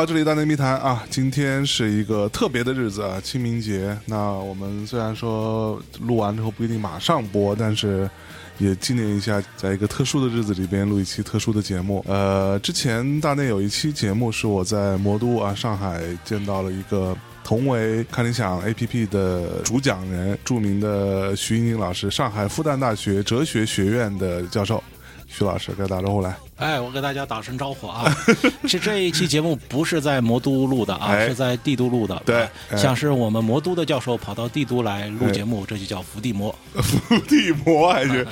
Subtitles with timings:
[0.00, 3.94] 到，这里大内密谈啊，今天是一个特别的日子啊，清明节。
[4.06, 8.08] 那我们虽然说录完之后不一定马上播，但是
[8.56, 12.02] 也纪念一下，在一个特殊的日子里边录一期特殊的节目。
[12.08, 17.14] 呃，之前大内有一期节目是我在魔都啊上海见到了一个
[17.44, 24.82] 同为看理想 APP 的主讲人，著名的徐英宁老师，上海复旦大学哲学学院的教授。
[25.26, 26.34] 徐老师，给打招呼来。
[26.60, 28.04] 哎，我给大家打声招呼啊！
[28.68, 32.22] 是这一期节目不是在魔都录的啊，哎是在帝都录的。
[32.26, 32.46] 对
[32.76, 36.54] 像是我们魔都的教授跑到帝都来录节目，这就叫伏地魔。
[36.74, 38.26] 伏地魔还是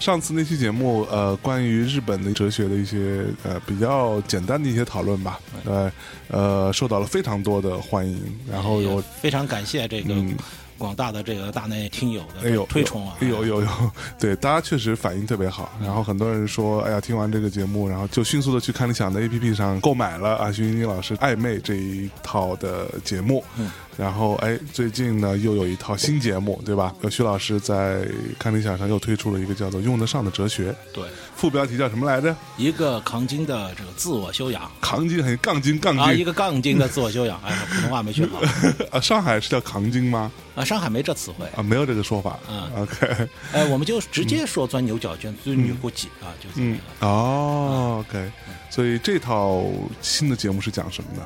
[0.00, 5.92] 上次那期节目，呃，关于日本的哲学的一些呃比较简单的一些讨论吧，呃
[6.28, 10.36] 呃，受到了非常多的欢迎，然后有非常感谢这个嗯
[10.78, 13.16] 广大的这个大内听友哎呦的推崇啊！
[13.20, 13.68] 有有有，
[14.18, 15.70] 对，大家确实反应特别好。
[15.82, 23.44] 然后很多人说，哎呀，听完这个节目，然后就迅速的去看理想的 APP 上购买了啊徐云宁老师《暧昧》这一套的节目。
[23.58, 26.94] 嗯然后哎，最近呢又有一套新节目，对吧？
[27.02, 28.06] 有徐老师在
[28.38, 31.02] 看理想上又推出了一个叫做《用得上的哲学》，对，
[31.38, 32.34] 副标题叫什么来着？
[32.56, 35.78] 一个扛金的这个自我修养扛金还是杠精？
[35.78, 37.40] 杠啊，一个杠精的自我修养。
[37.46, 38.40] 哎，普通话没学好
[38.90, 39.00] 啊？
[39.00, 40.30] 上海是叫扛金吗？
[40.56, 41.46] 啊，上海没这词汇。
[41.56, 42.36] 啊，没有这个说法。
[42.50, 47.06] 嗯 OK， 哎，我们就直接说钻牛角尖、钻牛角尖啊，就这嗯个。
[47.06, 48.30] 哦，OK，
[48.68, 49.64] 所以这套
[50.02, 51.22] 新的节目是讲什么的？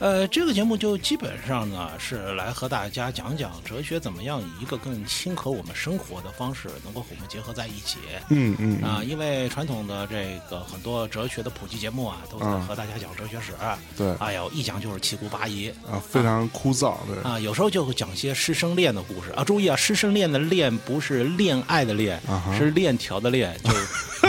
[0.00, 7.98] 呃，这个节目就基本上呢是来和大家讲讲哲学怎么样以一个更亲和我们生活的方式，能够和我们结合在一起。
[8.28, 13.52] 嗯嗯啊，因为传统的这个很多哲学的普及节目啊，都在嗯和大家讲哲学史。
[13.96, 17.20] 对哎呦，一讲就是七姑八姨啊，非常枯燥，对。
[17.28, 19.42] 啊，有时候就会讲些师生恋的故事啊。
[19.42, 23.70] 注意啊，师生恋的恋不是恋爱的恋，啊是链条的链，就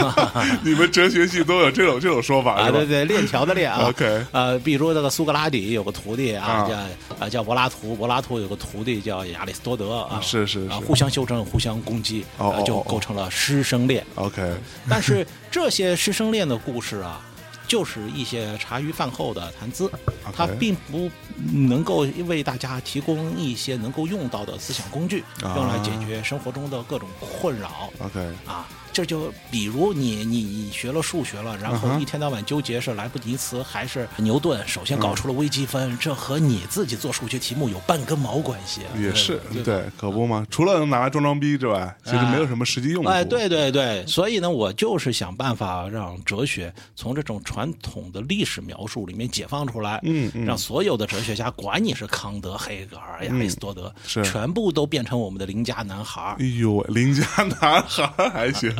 [0.62, 3.88] 你们哲学系都有这种这种说法啊，是吧对对，链条的链啊。
[3.88, 6.68] OK 呃，比如那个苏格拉底有个徒弟啊，啊。
[6.68, 6.76] 叫
[7.24, 10.68] 啊叫柏拉图，柏拉图有个徒弟叫亚里士多德啊，是是是。
[10.68, 14.04] 啊，互相修正，互相攻击，啊就构成了师生恋。
[14.14, 14.54] OK，
[14.88, 17.20] 但是这些师生恋的故事啊，
[17.66, 19.90] 就是一些茶余饭后的谈资，
[20.32, 21.10] 它并不
[21.52, 25.54] 能够为大家提供一些能够用到的思想工具，啊。
[25.56, 27.90] 用来解决生活中的各种困扰。
[27.98, 28.66] OK，啊，
[29.00, 38.92] 这就比如你你你学了数学了，然后一天到晚纠结是莱布尼茨还是牛顿，首先搞出了微积分，这和你自己做数学题目有半根毛关系啊？
[39.00, 40.46] 也是对对，可不嘛。
[40.50, 43.08] 除了能拿来装装逼之外，其实没有什么实际用处。
[43.08, 57.24] 哎，对对对，所以呢，我就是想办法让哲学从这种传统的历史描述里面解放出来，嗯嗯让所有的哲学家，管你是康德、黑格尔、亚里士多德，是全部都变成我们的邻家男孩哎呦，邻家
[57.60, 58.70] 男孩还行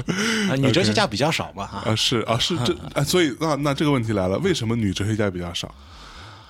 [0.51, 1.83] 啊，女哲学家比较少嘛哈。
[1.87, 5.73] 啊，是啊，是这 啊，所以那那这个问题来了，为什么女哲学家比较少？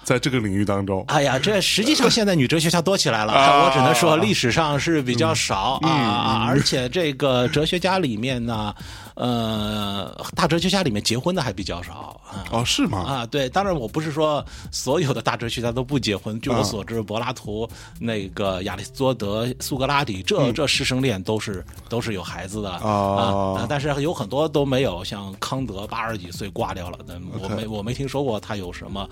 [0.02, 8.74] 在这个领域当中，哎呀，这实际上现在女哲学家多起来了， 啊我只能说历史上是比较少、嗯啊，而且这个哲学家里面呢，
[9.20, 12.42] 呃，大哲学家里面结婚的还比较少啊。
[12.50, 12.98] 哦，是吗？
[13.00, 14.42] 啊，对，当然我不是说
[14.72, 16.40] 所有的大哲学家都不结婚。
[16.40, 29.06] 据我所知，柏拉图、那个亚里士多德、苏格拉底，这、这师生恋都是都是有孩子的哦啊，但是有很多都没有，像康德八十几岁挂掉了，那我没我没听说过他有什么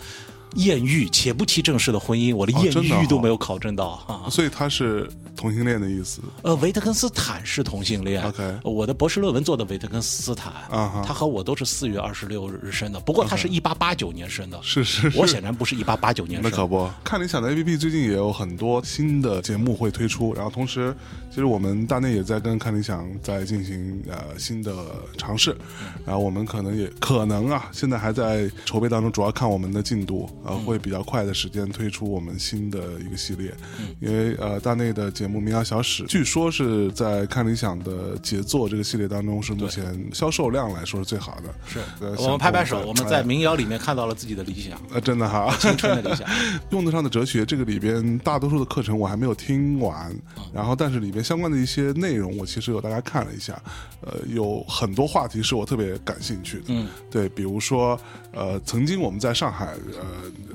[0.54, 2.72] 艳遇，且不提正式的婚姻，我的艳
[3.02, 4.28] 遇都没有考证到啊。
[4.30, 6.20] 所以他是同性恋的意思。
[6.42, 8.22] 呃，维特根斯坦是同性恋。
[8.24, 14.58] OK 我的博士论文做的维特根斯坦，啊他和我都是四月二十六日生的，不过他是一八八九年生的。
[14.62, 16.50] 是是是，我显然不是一八八九年生。
[16.50, 20.94] 那可不，看理想的 APP 最近也有很多新的节目会推出，然后同时，
[21.30, 24.74] 其实我们大内也在跟看理想在进行呃新的
[25.16, 25.56] 尝试，
[26.04, 33.52] 然后我们可能也可能啊，现在还在筹备当中，主要看我们的进度，呃，会比较快的时间推出我们新的一个系列，
[34.00, 46.28] 因为呃大内的节目《民谣小史》，据说是在看理想的杰作这个系列当中是目前销售量来说是最好的，是呃我们拍拍手，我们在民谣里面看到了自己的理想，呃真的哈，青春的理想。
[46.70, 50.14] 用得上的哲学这个里边，大多数的课程我还没有听完，
[50.52, 53.60] 然后但是里边相关的一些内容，我其实有大家看了一下，
[54.02, 57.98] 呃，有很多话题是我特别感兴趣的，嗯，对，比如说，
[58.32, 59.66] 呃，曾经我们在上海，
[59.98, 60.06] 呃，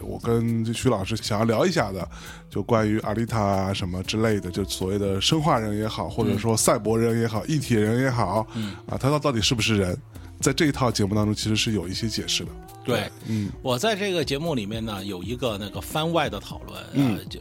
[0.02, 2.08] 我跟徐老师想要聊一下的，
[2.50, 9.98] 就关于阿丽塔啊什么之类的，就所谓的生化人也好，或者说赛博人也好，一体人也好，嗯，啊，他到到底是不是人？
[10.40, 12.50] 在这一套节目当中，其实是有一些解释的。
[12.84, 17.40] 对，嗯，我在这个节目里面呢，有一个那个番外的讨论，嗯，就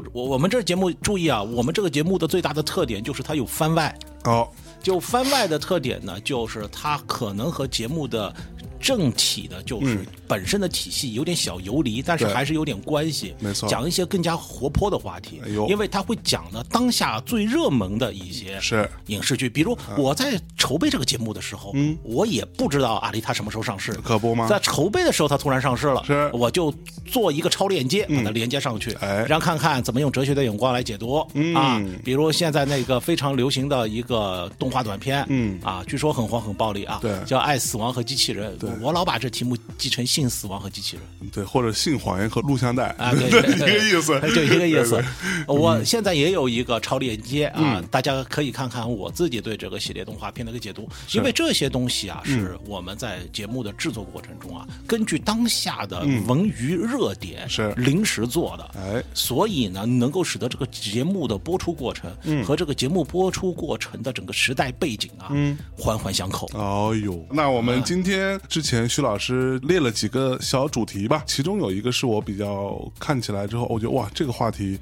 [0.00, 3.94] 就我我们这节目注意啊，我们这个节目的最大的特点就是它有番外，
[4.24, 4.48] 哦，
[4.82, 8.34] 就番外的特点呢，就是它可能和节目的
[8.80, 13.34] 正体的，就是本身的体系有点小游离，但是还是有点关系。
[13.38, 13.68] 没错。
[13.68, 15.40] 讲一些更加活泼的话题。
[15.44, 18.88] 哎呦，因为他会讲的当下最热门的一些是。
[19.06, 19.48] 影视剧。
[19.48, 24.46] 比如我在筹备这个节目的时候，嗯，我也不知道阿丽塔什么时候上市，可不吗？
[24.48, 26.14] 在筹备的时候，它突然上市了，是。
[26.14, 26.72] 嗯我就
[27.06, 29.26] 做一个超链接，把它连接上去，哎。
[29.28, 31.54] 让看看怎么用哲学的眼光来解读、嗯。
[31.54, 31.82] 啊。
[32.04, 35.58] 比如现在那个非常流行的一个动画短片，嗯。
[35.62, 37.12] 啊，据说很黄很暴力啊，对。
[37.26, 41.30] 叫《爱死亡和机器人》，我老把这题目记成性死亡和机器人。
[41.30, 45.02] 对，或者性谎言和录像带啊，对， 一个意思， 就一个意思。
[45.46, 47.86] 我现在也有一个超链接啊，嗯。
[47.90, 52.40] 大家可以看看我自己对这个系列动画片的一个解读，因为这些东西啊，嗯。
[52.40, 57.72] 是我们在节目的制作过程中啊，根据当下的文娱热点嗯是。
[57.76, 62.44] 临时做的，哎，所以呢，能够使得这个节目的播出过程嗯。
[62.44, 65.32] 和这个节目播出过程的整个时代背景啊，
[65.76, 66.48] 环环相扣。
[66.54, 74.78] 哦呦，那我们今天之之前徐老师列了几个小主题吧，其中有一个是我比较看起来之后，我觉得哇，这个话题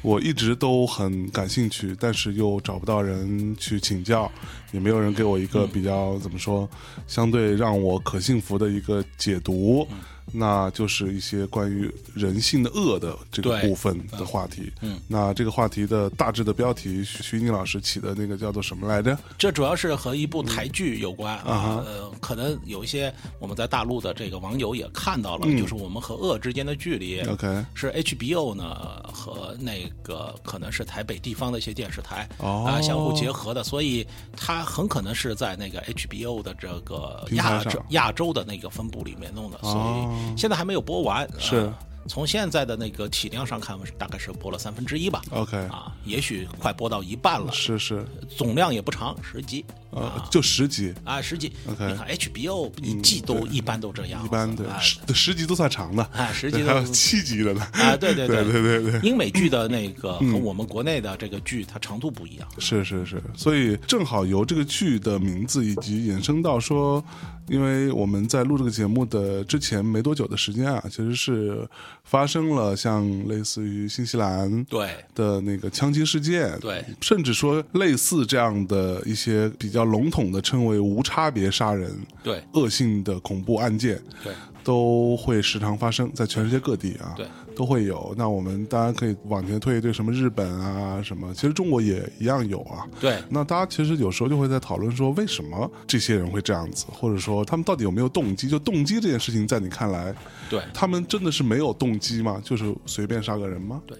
[0.00, 4.32] 我一直都很感兴趣，但是又找不到人去请教，
[4.72, 6.66] 也没有人给我一个比较、怎么说，
[7.06, 9.86] 相对让我可信服的一个解读。
[10.32, 14.72] 那就是一些关于人性的恶的这个部分的话题。
[14.80, 19.18] 嗯，那这个话题的大致的标题，徐徐宁老师起的那个叫做什么来着？
[19.38, 27.20] 这主要是和一部台剧有关嗯啊，呃，可能有一些我们在大陆的这个网友也看到了，就是我们和恶之间的距离。
[27.20, 28.74] 嗯 OK 是 HBO 呢
[29.12, 34.06] 和那个可能是台北地方的一些电视台哦啊相互结合的，所以
[34.36, 41.28] 它很可能是在那个 HBO 的这个亚洲亚洲的那个分部里面弄的，所哦以现在还没有播完。
[41.38, 41.56] 是。
[41.56, 41.74] 呃
[42.08, 45.20] 从现在的那个体量上看，大概是播了三分之一吧。
[45.30, 47.52] OK 啊，也许快播到一半了。
[47.52, 49.64] 是是，总量也不长，十集。
[49.90, 51.52] 呃，就十集，啊，十集。
[51.68, 57.60] OK 你看 HBO 一季都一般都这样，一般对，啊十十集都算长的，啊十集还有七集的呢。
[57.74, 58.26] 啊，对对。
[58.26, 59.00] 对对对对。
[59.08, 60.32] 英美剧的那个嗯。
[60.32, 62.48] 和我们国内的这个剧，它长度不一样。
[62.58, 67.04] 是是是，所以正好由这个剧的名字以及衍生到说，
[67.50, 71.68] 因为我们在录这个节目的之前没多久的时间啊，其实是
[72.04, 74.88] 发生了像类似于新西兰对。
[75.14, 81.90] 的那个枪击事件，对，甚至说类似这样的一些比较笼统的称为无差别杀人、
[82.22, 82.40] 对。
[82.52, 84.32] 恶性的恐怖案件，对
[84.62, 88.14] 都会时常发生在全世界各地啊，对，都会有。
[88.16, 92.86] 那我们当然可以往前推一推，什么日本啊，什么，其实中国也一样有啊。
[93.00, 98.48] 对那大家其实有时候就会在讨论说，为什么这些人会这样子，或者说他们到底有没有动机？
[98.48, 100.14] 就动机这件事情，在你看来，
[100.48, 102.40] 对，他们真的是没有动机吗？
[102.44, 103.80] 就是随便杀个人吗？
[103.86, 103.96] 对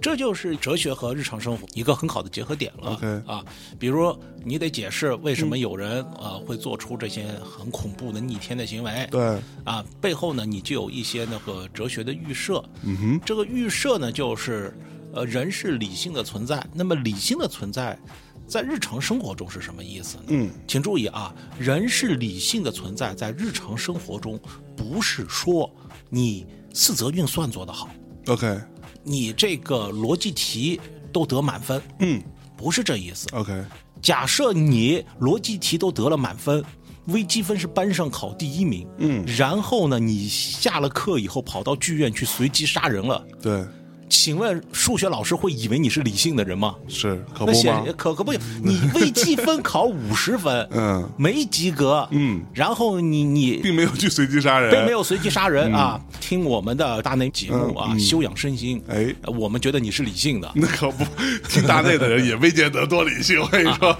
[0.00, 3.22] 这就是哲学和日常生活一个很好的结合点了。
[3.26, 3.44] 啊，
[3.78, 9.06] 比如你得解释为什么有人、啊会做出这些很恐怖的逆天的行为。
[9.10, 12.64] 对，啊，背后呢，你就有一些那个哲学的预设。
[12.82, 14.74] 嗯哼，这个预设呢，就是
[15.12, 16.66] 呃，人是理性的存在。
[16.72, 17.98] 那么理性的存在，
[18.46, 20.24] 在日常生活中是什么意思呢？
[20.28, 24.40] 嗯，请注意啊，人是理性的存在，在日常生活中，
[24.76, 25.70] 不是说
[26.08, 27.90] 你四则运算做得好
[28.26, 28.58] ，OK，
[29.02, 30.80] 你这个逻辑题
[31.12, 32.22] 都得满分，嗯。
[32.56, 33.26] 不是这意思。
[33.32, 33.64] ，OK，
[34.02, 36.62] 假设你逻辑题都得了满分，
[37.06, 43.64] 微积分是班上考第一名，嗯，然后呢，你下了课以后跑到剧院去随机杀人了，对，
[44.10, 46.74] 请问数学老师会以为你是理性的人吗？
[46.88, 47.84] 是可不吗？
[47.96, 59.14] 可可不行，你微积分考五十分， 嗯，没及格，嗯，然后你你并没有去随机杀人，并没有随机杀人啊，听我们的大内节目啊，修养身心，哎。
[59.22, 61.04] 呃我们觉得你是理性的， 那可不，
[61.48, 63.94] 听大内的人也未见得多理性， 我跟你说，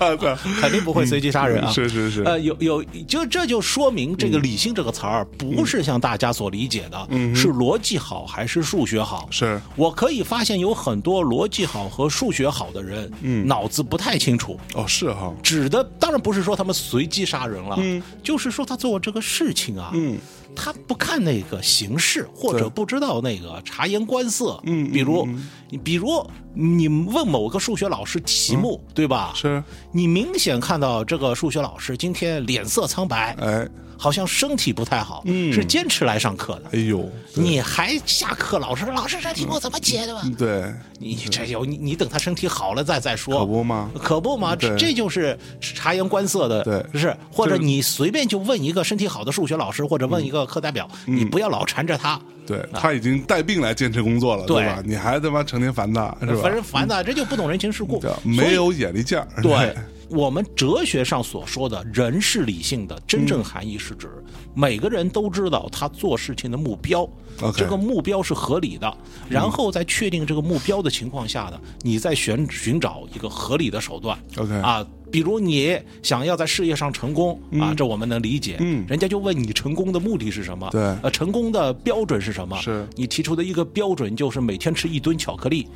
[0.60, 1.70] 肯定不会随机杀人啊。
[1.70, 9.28] 是是是，呃，有有，就这就说明这个“理性”这个词儿不是像大家所理解的，是逻辑好还是数学好？
[9.30, 9.60] 是。
[9.76, 14.58] 我可以发现有很多逻辑好和数学好的人，嗯，脑子不太清楚。
[14.74, 20.18] 哦，是哈，指的当然不是说他们随机杀人了，嗯，就是说他做这个事情啊，嗯，
[20.56, 25.28] 他不看那个形势，或者不知道那个察言观色，嗯比如，
[25.68, 26.26] 你比如
[26.60, 29.32] 你问某个数学老师题目，对吧？
[29.32, 35.50] 嗯是，你明显看到这个数学老师今天脸色苍白，哎，好像身体不太好，嗯。
[35.50, 36.64] 是坚持来上课的。
[36.72, 40.22] 哎呦，你还下课，老师老师这题目怎么解的吧？
[40.36, 43.90] 对，你这有你你等他身体好了再再说，可不吗？
[43.98, 47.00] 可不吗，这这就是察言观色的，对。
[47.00, 51.16] 是或者你随便就问一个身体好的数学老师，或者问一个课代表，嗯。
[51.16, 54.60] 你不要老缠着他，对他已经带病来坚持工作了，对。
[54.60, 54.82] 对吧？
[54.84, 56.49] 你还他妈成天烦他，是吧？
[56.50, 59.74] 烦人烦的，这就不懂人情世故没有眼力见儿，对，
[60.08, 64.08] 我们哲学上所说的人是理性的，真正含义是指
[64.54, 67.08] 每个人都知道他做事情的目标
[67.56, 74.18] 这个目标是合理的，然后在确定这个目标的情况下呢，你再寻寻找一个合理的手段。
[74.36, 78.56] OK 啊，比如你想要在事业上成功啊，这我们能理解。
[78.60, 80.68] 嗯人家就问你成功的目的是什么？
[80.70, 82.60] 对呃，成功的标准是什么？
[82.60, 85.66] 是你提出的一个标准就是每天吃一吨巧克力。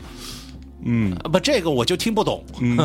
[0.85, 2.45] 嗯啊不，这个我就听不懂。
[2.61, 2.76] 嗯，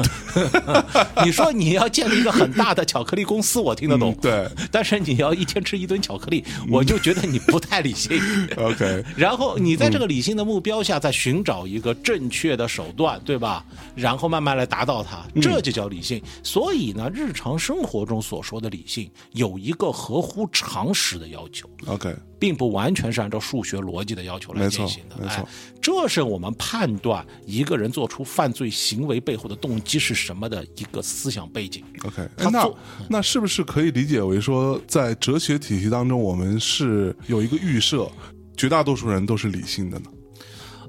[1.26, 4.12] 你说你要建立一个很大的巧克力公司，我听得懂。
[4.12, 8.20] 嗯对但是你要一天吃一吨巧克力，我就觉得你不太理性。
[8.58, 13.66] OK，然后你在这个理性的目标下，再寻找一个正确的手段，对吧？
[13.96, 16.22] 然后慢慢来达到它，这就叫理性。
[16.44, 21.70] 所以呢，日常生活中所说的理性，有一个合乎常识的要求。
[21.88, 25.48] OK，并不完全是按照数学逻辑的要求来进行的，没错哎，
[25.82, 31.84] 这是我们判断一个人做出犯罪行为背后的动机是什么的一个思想背景。
[32.06, 32.70] OK，那
[33.10, 38.10] 那是不是可以理解为说，在哲学体系当中，我们是有一个预设，
[38.56, 40.06] 绝大多数人都是理性的呢？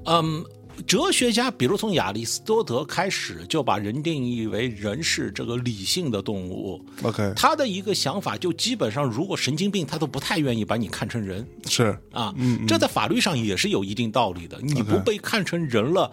[0.05, 0.43] 嗯，
[0.81, 6.83] 哲学家比如从亚里士多德开始就把人定义为人是这个理性的动物。
[7.03, 12.33] OK，他的一个想法就基本上，如果神经病，他都不太愿意把你看成人是啊。
[12.67, 14.59] 这在法律上也是有一定道理的。
[14.61, 16.11] 你不被看成人了，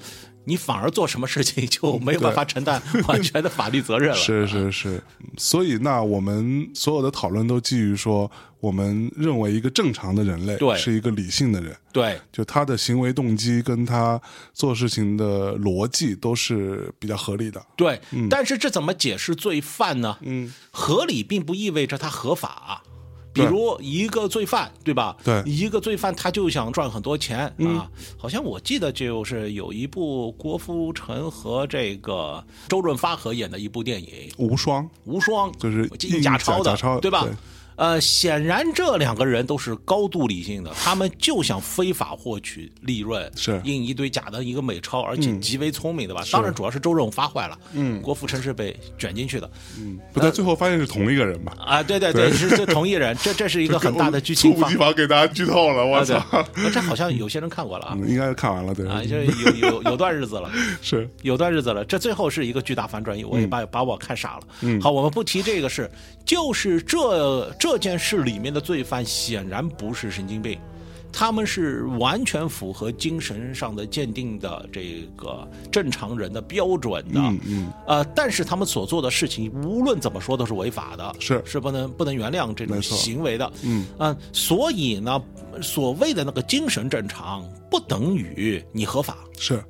[0.48, 4.16] 你反而做什么事情 就没有办法承担完全的法律责任了。
[4.16, 5.02] 是是是，
[5.36, 14.20] 所以那我们所有的讨论都基于说，我们认为一个正常的人类是一个理性的人，对就他的行为动机跟他
[14.54, 17.64] 做事情的逻辑都是比较合理的。
[17.76, 18.00] 对，
[18.30, 20.16] 但是这怎么解释罪犯呢？
[20.22, 22.82] 嗯，合理并不意味着他合法。
[23.42, 25.16] 比如一个罪犯，对吧？
[25.24, 27.90] 对嗯一个罪犯他就想赚很多钱、啊。
[28.16, 37.22] 好像我记得就是有一部郭富城和这个周润发合演的一部电影无双《无双》，就是印假钞的，对吧？
[37.24, 37.32] 对
[37.78, 43.60] 呃，显然这两个人都是高度理性的，他们就想非法获取利润，是。
[43.64, 46.24] 印一堆假的一个美钞，而且极为聪明，对吧？
[46.32, 49.96] 当然，主要是周润发坏了，嗯，郭富城是被卷进去的，嗯。
[50.12, 51.54] 不但，最后发现是同一个人吧？
[51.64, 56.20] 啊，对对对，是是同一人，这这是一个很大的剧情方猝不及，防给大家剧透了，我操！，
[56.72, 59.26] 这好像有些人看过了啊， 嗯应该看完了，对，啊，就是
[59.60, 60.50] 有有 有段日子了。
[60.82, 61.08] 是。
[61.22, 64.40] 有段日子了，这最后是一个巨大反转，我也把、把我看傻了。
[64.62, 65.90] 嗯，好，我们不提这个事，
[66.24, 70.58] 就是这这件事里面的罪犯显然不是神经病，
[71.12, 77.20] 他们是完全符合精神上的鉴定的这个正常人的标准的。
[77.20, 83.52] 嗯嗯，呃，但是他们所做的事情无论怎么说都是违法的，是是不能不能原谅这种行为的。
[83.64, 85.20] 嗯啊、所以呢，
[85.60, 89.18] 所谓的那个精神正常，不等于你合法。
[89.36, 89.62] 是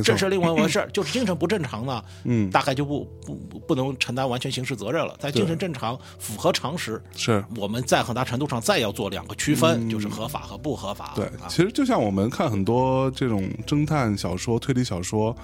[0.00, 2.48] 这，是另外一回事儿，就是精神不正常呢，嗯。
[2.50, 5.16] 大概就不不不不能承担完全刑事责任了。
[5.18, 7.44] 在精神正常、符合常识，是。
[7.56, 11.12] 我们在很大程度上再要做两个区分，就是合法和不合法。
[11.16, 11.48] 对，啊。
[11.48, 15.34] 其实就像我们看很多这种侦探小说、推理小说，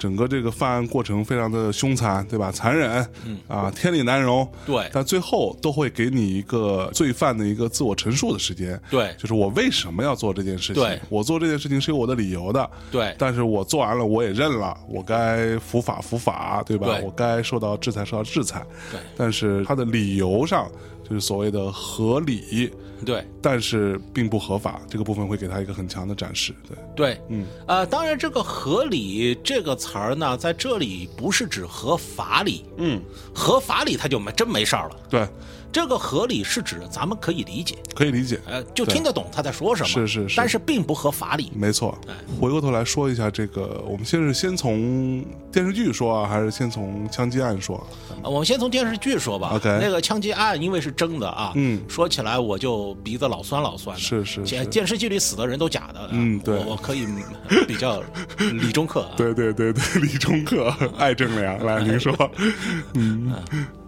[0.00, 2.50] 整个这个犯案过程非常的凶残，对吧？
[2.50, 4.50] 残忍，嗯啊，天理难容。
[4.64, 8.80] 对但最后都会给你一个罪犯的一个自我陈述的时间。
[8.90, 10.82] 对就是我为什么要做这件事情？
[10.82, 12.70] 对我做这件事情是有我的理由的。
[12.90, 16.86] 对但是我做完了，我也认了，我该伏法伏法，对吧？
[16.86, 18.66] 对我该受到制裁受到制裁。
[18.90, 20.66] 对但是他的理由上，
[21.06, 22.72] 就是所谓的合理，
[23.04, 23.26] 对。
[23.42, 26.54] 但是并不合法，这个部分会给他一个很强的展示。
[26.68, 33.00] 对，对，嗯，呃，当然，这个“合理”这个词儿呢，在这里不是指合法理，嗯，
[33.34, 34.96] 合法理他就没真没事儿了。
[35.08, 35.26] 对，
[35.72, 40.36] 这个合理是指咱们可以理解，可以理解，呃，就听得懂他在说什么，是是是。
[40.36, 41.50] 但是并不合法理。
[41.54, 41.98] 没错。
[42.38, 47.82] 回过头来说一下这个，我们先是先从电视剧说啊，还是先从枪击案说？
[48.22, 49.52] 我们先从电视剧说吧。
[49.54, 51.80] OK 那个枪击案因为是真的啊，嗯。
[51.88, 54.02] 说起来我就鼻子老酸老酸的。
[54.02, 56.08] 是是是电电视剧里死的人都假的。
[56.12, 57.22] 嗯对我我可以嗯
[57.66, 58.02] 比较
[58.38, 59.10] 理中客啊。
[59.16, 62.12] 对对对对， 李中克、 爱正良，来您说，
[62.94, 63.32] 嗯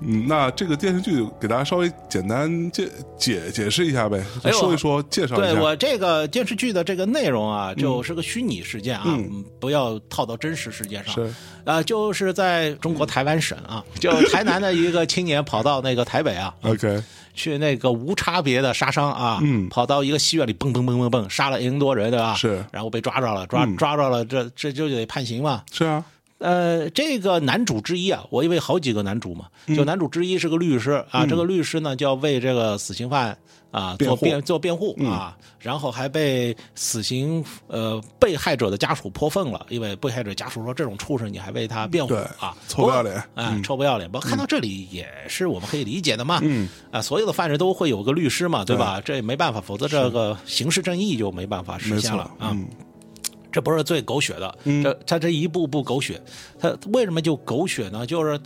[0.00, 5.52] 嗯，那这个电视剧给大家稍微简单解解解释一下呗，说一说，介绍一下。
[5.52, 9.18] 对我这个电视剧的这个内容啊，就是个虚拟事件啊，
[9.60, 11.14] 不要套到真实事件上。
[11.14, 11.32] 是
[11.64, 17.02] 啊、就是在中国台湾省啊，就台南的一个青年跑到那个台北啊， OK，
[17.34, 19.68] 去那个无差别的杀伤啊，嗯。
[19.68, 22.34] 跑到一个戏院里蹦蹦蹦蹦蹦杀了 N 多人，对吧？
[22.34, 22.64] 是。
[22.70, 23.76] 然后被抓着了，抓、嗯。
[23.76, 25.62] 抓着了，这这就得判刑嘛。
[25.72, 26.04] 是啊，
[26.38, 33.36] 呃，这个男主之一啊，我因为好几个男主嘛，就男主之一是个律师啊，这个律师呢就要为这个死刑犯
[33.72, 44.08] 啊做辩做辩护啊，然后还被死刑呃被害者的家属泼粪了，因为被害者家属说这种畜生你还为他辩护啊，臭不要脸，啊，臭不要脸。
[44.08, 49.00] 不过看到这里也是我们可以理解的嘛，嗯啊，所有的犯人都会有个律师嘛，对吧？
[49.04, 52.56] 这也没办法，否则这个刑事正义就没办法实现了啊。
[53.50, 56.20] 这不是最狗血的，这他这一步步狗血，
[56.58, 58.06] 他为什么就狗血呢？
[58.06, 58.38] 就是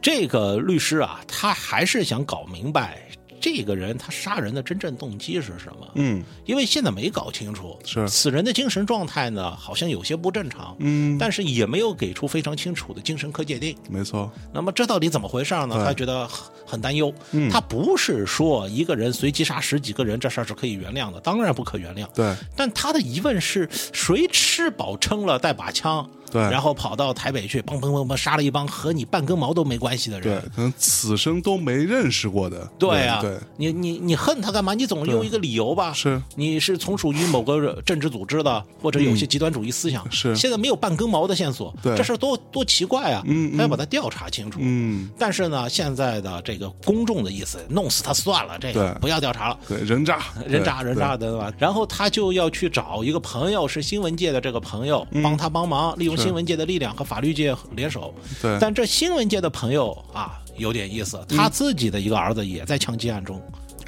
[0.00, 2.98] 这个律师啊，他还是想搞明白。
[3.40, 5.88] 这个人他杀人的真正动机是什么？
[5.94, 10.74] 嗯，因为现在没搞清楚，是此人的精神状态呢，好像有些不正常。
[10.78, 13.76] 嗯，但是也没有给出非常清楚的精神科界定。
[13.90, 14.30] 没错。
[14.52, 15.84] 那么这到底怎么回事呢？
[15.84, 16.28] 他觉得
[16.74, 17.12] 很担忧。
[17.32, 22.06] 嗯，他不是说一个人随机杀十几个人这事儿是可以原谅的，当然不可原谅。
[22.14, 22.34] 对。
[22.54, 26.06] 但他的疑问是谁吃饱撑了带把枪？
[26.32, 32.68] 对，然后跑到台北去，砰砰砰砰杀了一帮和你半根毛都没关系的人，对，可能此生都没认识过的。
[32.76, 34.74] 对啊，对，你你你恨他干嘛？
[34.74, 35.92] 你总用一个理由吧？
[35.92, 40.10] 是，你是从属于某个政治组织的，或者有些极端主义思想。
[40.10, 43.22] 是，现在没有半根毛的线索，对，这事多多奇怪啊！
[43.26, 44.58] 嗯，他要把它调查清楚。
[44.60, 49.58] 嗯，但是呢，现在的这个公众的意思，弄死他算了，这个不要调查了。
[49.66, 51.52] 对，人渣，人渣，人渣的对吧？
[51.58, 57.02] 然后他就要去找一个朋友，是新闻界的这个朋友，帮他帮忙，利用新闻界的力量和。
[57.04, 63.40] 法律界联手，对，但这新闻界的朋友啊，有点意思，他自己的一个儿子也在枪击案中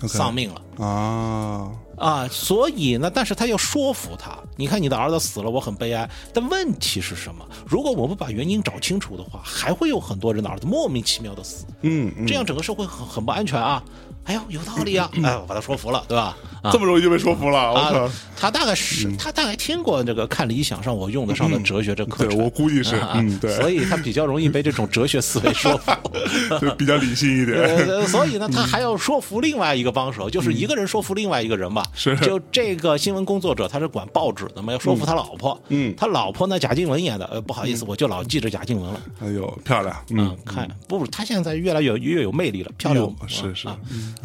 [0.06, 0.86] 丧命了。
[0.86, 7.46] 啊啊，所以呢，但是他要说服他，你看你的儿子死了，我很悲哀，但问题是什么？
[7.66, 13.82] 如果我们把原因找清楚的话，还会有很多人的儿子莫名其妙的死，嗯，这样整个社会很很不安全啊。
[14.26, 15.10] 哎呦，有道理啊！
[15.22, 16.36] 哎，我把他说服了，对吧？
[16.72, 17.58] 这么容易就被说服了？
[17.74, 25.92] 啊，他大概是他大概听过这个看理想上我用得上的哲学这课程，我估计是，嗯，对，所以他比较容易被这种哲学思维说服，
[26.60, 27.56] 就比较理性一点。
[28.08, 31.84] 所以呢，他还要说服另外一个帮手，就是一个人说服另外一个人吧。
[31.94, 35.56] 是，就这个新闻工作者，他是管报纸的嘛，要说服他老婆。
[35.68, 37.26] 嗯，他老婆呢，贾静雯演的。
[37.26, 39.00] 呃，不好意思，我就老记着贾静雯了。
[39.20, 39.96] 哎呦，漂亮！
[40.10, 43.08] 嗯，看不，他现在越来越越有魅力了，漂亮。
[43.28, 43.68] 是是，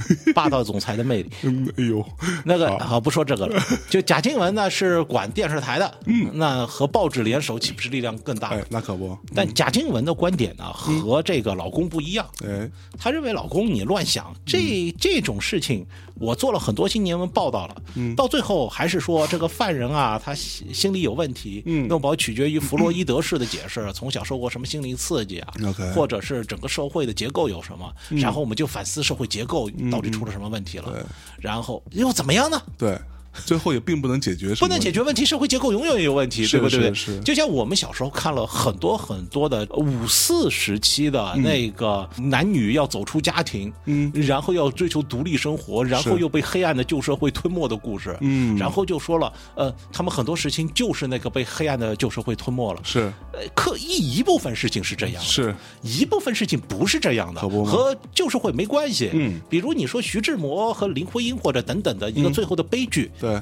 [0.33, 0.61] 霸道。
[0.61, 1.29] 总裁的魅力，
[1.75, 2.05] 哎呦，
[2.45, 3.01] 那个好。
[3.01, 3.59] 不说这个了。
[3.89, 8.55] 就贾静雯呢是管电视台的，嗯，那和报纸联手岂不是力量更大？
[8.69, 9.17] 那可不。
[9.33, 25.51] 但贾静雯的观点呢和这个老公不一样，哎，他认为老公你乱想，这这种事情我做了很多新闻报道了，嗯，到最后还是说这个犯人啊他心理有问题，嗯，弄不好取决于弗洛伊德式的解释，从小受过什么心理刺激啊
[25.95, 31.05] 或者是整个社会的结构有什么，然后我们就反思社会结构到底出了什么问题了。
[31.39, 32.61] 然后又怎么样呢？
[32.77, 32.99] 对。
[33.45, 36.93] 最后也并不能解决，不能解决问题，社会结构永远也有问题，对不对？
[36.93, 55.55] 是，就像我们小时候看了很多很多的五四时期的那个男女要走出家庭，嗯，然后要追求独立生活，然后又被黑暗的旧社会吞没的故事，嗯，然后就说了，呃，他们很多事情就是那个被黑暗的旧社会吞没了，是，呃，刻意一部分事情是这样，是。
[55.81, 63.39] 一部分事情不是这样的，和旧社会没关系，嗯，比如你说徐志摩和林徽因或者等等的一个最后的悲剧，对。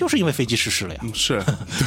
[0.00, 1.42] 就是因为飞机失事了呀，是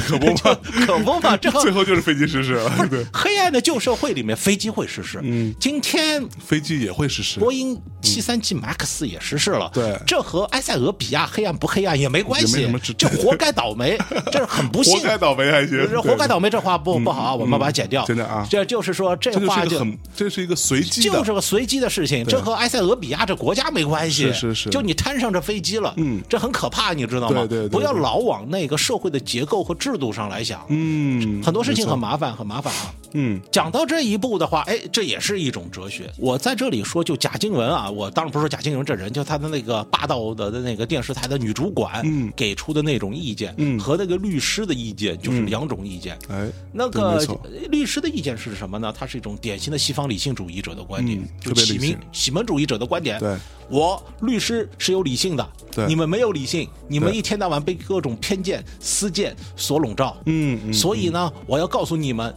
[0.08, 2.88] 可不嘛，可不嘛，这 最后就是飞机失事了。
[2.88, 13.98] 对，黑暗的旧社会里面飞机会失事，嗯，今天飞机也会失事，波音七三七 MAX 也失事了，对，这和埃塞俄比亚黑暗不黑暗也没关系，就活该倒霉，
[14.32, 27.46] 这是很不幸，活该倒霉还行，活该倒霉这话不不好，我们把它剪掉，真的啊，这就是说这话就很，这是一个随机，就是个随机的事情，这和埃塞俄比亚这国家没关系，是是是，就你摊上这飞机了，嗯，这很可怕，你知道吗？
[27.50, 28.78] 对对，不要老往那个。
[28.84, 32.94] 社会的结构和制度上来想，嗯，很多事情很麻烦，很麻烦啊。
[33.14, 36.12] 嗯，讲到这一步的话，哎，这也是一种哲学。
[36.18, 46.20] 我在这里说，就贾静雯啊，我当然不是说贾静雯这人，就她的那个霸道的那个电视台的女主管，嗯，给出的那种意见，嗯，和那个律师的意见就是两种意见。
[46.28, 47.26] 哎，那个
[47.70, 48.92] 律师的意见是什么呢？
[48.92, 53.18] 他是一种典型的西方理性主义者的观点，就启明启蒙主义者的观点。
[53.20, 53.38] 对，
[53.70, 60.16] 我律师是有理性的，对，你们没有理性，你们一天到晚被各种偏见、私见所笼罩。
[60.26, 62.34] 嗯，所以呢，我要告诉你们。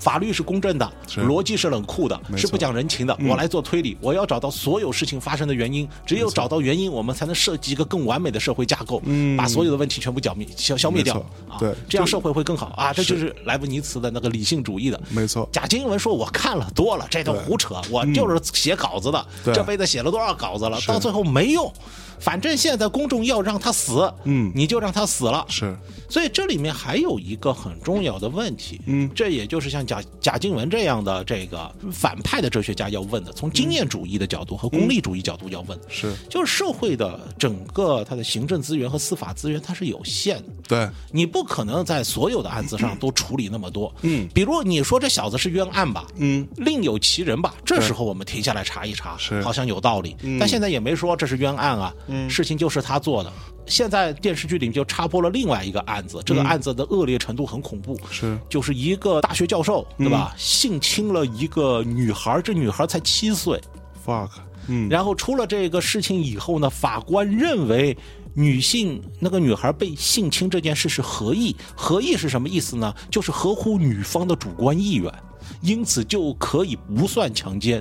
[0.00, 3.16] 法律是公正的，逻辑是冷酷的，是不讲人情的。
[3.28, 5.86] 我来做推理，我要找到所有事情发生的原因。
[6.06, 9.00] 只有找到原因，我们才能设计一个更完美的社会架构，
[9.36, 11.14] 把所有的问题全部剿灭、消消灭掉。
[11.48, 12.92] 啊，对，这样社会会更好啊！
[12.92, 15.00] 这就是莱布尼茨的那个理性主义的。
[15.10, 15.46] 没错。
[15.52, 21.70] 贾金文说：“我看了多了，这都胡扯，我就是写稿子的，这辈子写了多少稿子了，到最后没用。”
[22.20, 24.52] 反正现在公众要让他死，嗯。
[24.54, 25.46] 你就让他死了。
[25.48, 25.74] 是，
[26.08, 35.78] 所以这里面还有一个很重要的问题，嗯，这也就是像贾贾静雯这样的这个反派的哲学家要问的，从经验主义的角度和功利主义角度要问。
[35.80, 36.14] 的，是。
[36.28, 43.92] 就是社会的整个它的行政资源和司法资源它是有限的，对，你不可能在所有的案子上都处理那么多。
[44.02, 49.40] 嗯，比如你说这小子是冤案吧，嗯，另有其人吧，这时候我们停下来查一查，是。
[49.42, 50.16] 好像有道理。
[50.38, 51.94] 但现在也没说这是冤案啊，
[52.28, 53.32] 事情就是他做的。
[53.66, 60.34] 现在电视剧里面就插播了另外一个案子，这个案子的恶劣程度很恐怖，是就是一个大学教授，对吧？
[60.36, 63.60] 性侵了一个女孩，这女孩才七岁
[64.04, 64.30] ，fuck，
[64.66, 67.96] 嗯，然后出了这个事情以后呢，法官认为
[68.34, 72.92] 女性那个女孩被性侵这件事是合意，合意是什么意思呢？
[73.08, 75.12] 就是合乎女方的主观意愿，
[75.60, 77.80] 因此就可以不算强奸。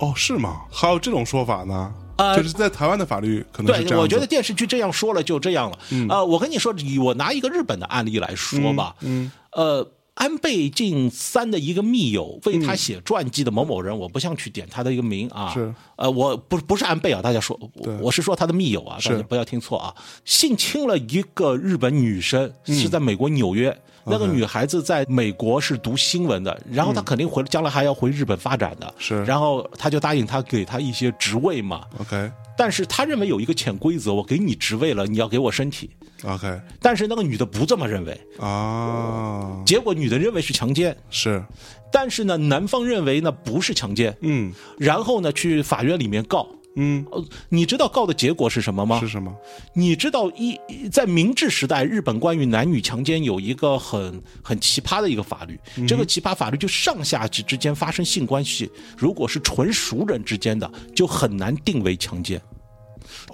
[0.00, 0.62] 哦，是吗？
[0.68, 1.94] 还有这种说法呢？
[2.16, 3.98] 呃就是在台湾的法律可能是这对。
[3.98, 5.78] 我觉得电视剧这样说了就这样了。
[6.08, 9.92] 呃，我跟你说，以我拿一个日本的案例来说吧，嗯，呃。
[10.16, 15.52] 安倍晋三的一个密友为他写传记的某某人，我不想去点他的一个名啊。
[15.52, 19.94] 是，呃，我不不是安倍啊，大家说，我我是说他的密友啊，是大家不要听错啊。
[20.24, 23.78] 性侵了一个日本女生，嗯是在美国纽约。
[24.06, 28.86] 那个女孩子在美国是读新闻的，然后她肯定回将来还要回日本发展的。
[28.86, 31.84] 嗯是然后他就答应他给她一些职位嘛。
[31.98, 35.90] OK 但是他认为有一个潜规则，我给你职位了，你要给我身体。
[36.24, 41.44] OK 但是那个女的不这么认为，啊，结果女的认为是强奸，是，
[41.92, 46.48] 但是呢，男方认为呢不是强奸，嗯然后呢去法院里面告。
[46.76, 49.08] 嗯，呃，你知道告的结果是什么吗是？
[49.08, 49.34] 什么？
[49.74, 50.60] 你知道一
[50.92, 55.58] 在明治时代，日本关于男女强奸有一个很很奇葩的一个法律，
[55.88, 62.40] 这个奇葩法律就上下级之间发生性关系，如果是纯熟人之间的，就很难定为强奸。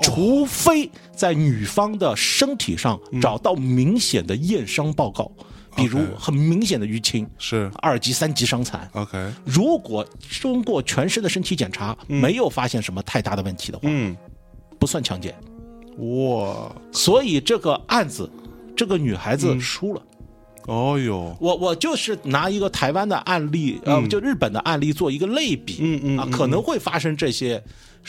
[0.02, 5.31] 除非在女方的身体上找到明显的验伤报告，
[5.75, 7.71] 比如很明显的淤青、是。
[7.77, 8.89] 二级、三级伤残。
[8.93, 10.07] OK，如果
[10.41, 14.17] 通过全身的身体检查没有发现什么太大的问题的话，嗯，
[14.79, 15.35] 不算强奸。
[15.99, 18.31] 哇，所以这个案子，
[18.77, 19.39] 这个女孩嗯。
[19.39, 20.03] 子输了。
[20.67, 27.61] 哦哟，我我就是拿一个台湾的案例，呃，就日本的案例做一个类比，嗯嗯啊，可能会发生这些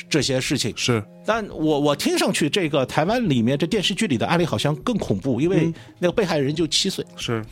[0.09, 0.73] 这些事情。
[0.75, 7.05] 是但我我听上去，这个台湾里面这电视剧里的案例好像更恐怖，因嗯为那个被害人就七岁。
[7.15, 7.43] 是，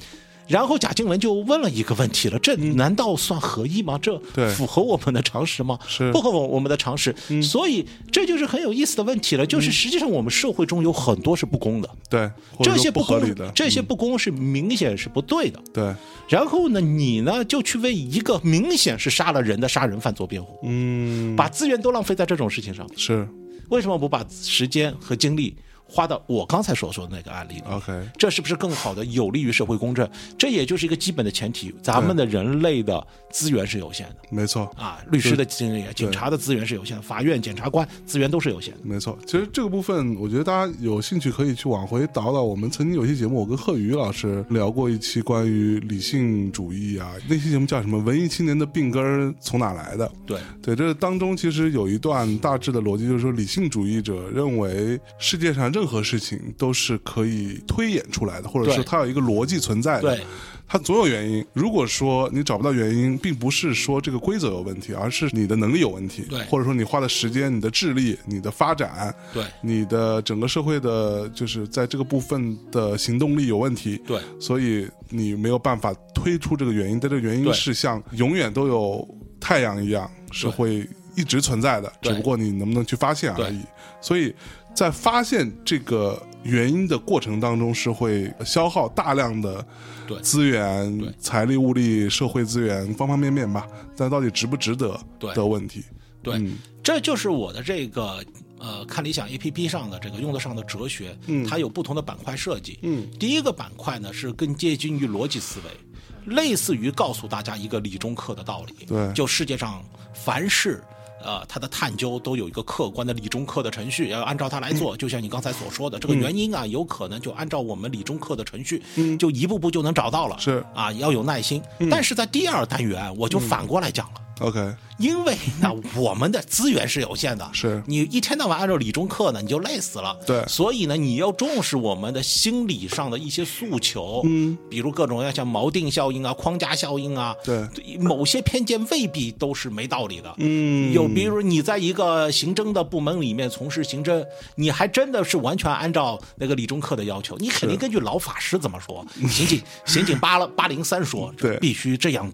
[0.51, 3.97] 然后贾静雯就问了一个问题了：这难道算合意吗？
[4.01, 5.79] 这符合我们的常识吗？
[5.87, 6.09] 是。
[6.09, 7.15] 嗯不合我们的常识。
[7.41, 9.45] 所以这就是很有意思的问题了。
[9.45, 12.29] 就是实际上我们社会中有很多是不公的，对，
[12.61, 15.59] 这些不合公理的，这些不公是明显是不对的。
[15.73, 15.95] 对，
[16.27, 23.27] 然后呢，你呢就去为一个明显是杀了人的杀人犯做辩护，嗯，把资源都浪费在这种事情上，是。
[23.69, 25.55] 为什么不把时间和精力
[25.91, 30.09] 花到我刚才所说的那个案例里？OK，这是不是更好的有利于社会公正？
[30.37, 38.79] 这也就是一个基本的前提，咱们的人类的资源是有限的没错，啊，律师的资源、警察的资源是有限的，法院、检察官资源都是有限的。
[38.83, 42.41] 没错，其实这个部分，我觉得大家有兴趣可以去往回倒倒。
[42.41, 47.99] 我们曾经有一期节目，我跟贺宇老师聊过一期关于理性主义啊，那期节目叫什么？
[47.99, 50.09] 文艺青年的病根儿从哪来的？
[50.25, 60.15] 对，对，这当中其实有一段大致的逻辑，就是说理性主义者认为世界上任何事情都是可以推演出来的，或者对说它有一个逻辑存在的。
[60.15, 60.25] 对，
[60.67, 61.45] 它总有原因。
[61.53, 76.99] 如果说你找不到原因，并不是说这个规则有问题，而是你的能力有问题，对或者说你花的时间、你的智力、你的发展，对，你的整个社会的，就是在这个部分的行动力有问题，对，所以你没有办法推出这个原因。
[76.99, 79.07] 但这个原因是像永远都有
[79.39, 83.59] 太阳一样，是会一直存在的，只不过你能不能去发现而已。
[83.99, 84.33] 所以
[84.73, 89.65] 在发现这个原因的过程当中，是会消耗大量的
[90.07, 93.67] 对资源、财力、物力、社会资源方方面面吧。
[93.95, 95.83] 但到底值不值得对的问题，
[96.23, 98.23] 对，嗯这就是我的这个
[98.57, 102.79] 呃看理想 A P P 上的这个用得上的哲学，嗯它有不同的板块设计。
[102.81, 108.85] 嗯，第一个板块呢是更接近于逻辑思维，类似于告诉大家一个理中客的道理。
[108.85, 110.81] 对就世界上凡事。
[111.23, 114.95] 呃，它的探究都有一个客观的理中客的程序，要按照它来做。
[114.97, 118.81] 就像你刚才所说的，这个原因啊，有可能就按照我们理中客的程序，
[119.17, 120.37] 就一步步就能找到了。
[120.39, 121.61] 是啊，要有耐心。
[121.89, 124.21] 但是在第二单元，我就反过来讲了。
[124.41, 127.81] OK，因为呢，我们的资源是有限的，是。
[127.85, 130.17] 你一天到晚按照理中课呢，你就累死了。
[130.25, 130.43] 对。
[130.47, 137.67] 所以呢，你要重视我们的心理上的一些诉求，嗯，比如各种要像锚定效应啊、框架效应啊，对，
[137.99, 140.33] 某些偏见未必都是没道理的。
[140.37, 144.25] 嗯，有比如你在一个刑侦的部门里面从事刑侦，
[144.55, 151.57] 你还真的是完全按照那个理中课的要求，你肯定根据老法师怎么说，刑警刑警八了八零三说，对。
[151.59, 152.31] 必须这样。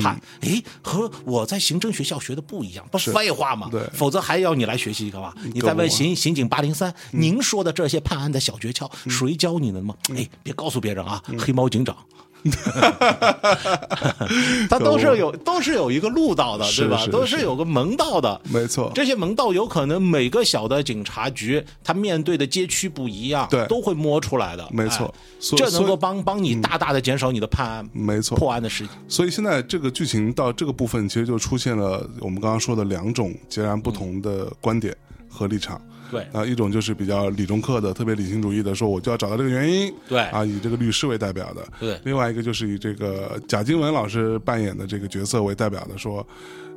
[0.00, 3.68] 判，诶，和我在刑侦学校学的不一样，不废话吗？
[3.70, 5.34] 对否则还要你来学习干嘛？
[5.54, 9.94] 你再问刑刑警八零三，您说的这些判案的小诀窍，谁教你的吗？
[10.14, 11.96] 哎，别告诉别人啊，黑猫警长。
[14.68, 16.98] 他都是有都是有一个路道的，对吧？
[16.98, 18.40] 是是都是有个门道的。
[18.50, 24.68] 没错，这些门道有可能每个小的警察局，他面对的街区不一样，对都会摸出来的。
[24.72, 25.12] 没错哎
[25.56, 28.94] 这能够帮帮你大大的减少你的判案、没错破案的时间。
[29.08, 34.94] 所以现在这个剧情到这个部分，其实就出现了我们刚刚说的两种截然不同的观点
[35.28, 35.80] 和立场。
[36.12, 39.92] 对啊，一种就是比较理中客的，特别理性主义的，说我就要找到这个原因。
[40.06, 41.66] 对啊，以这个律师为代表的。
[41.80, 46.24] 对另外一个就是以这个贾静雯老师扮演的这个角色为代表的，说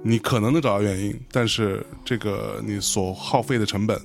[0.01, 3.99] 你可能能找到原因，但是这个你所耗费的成本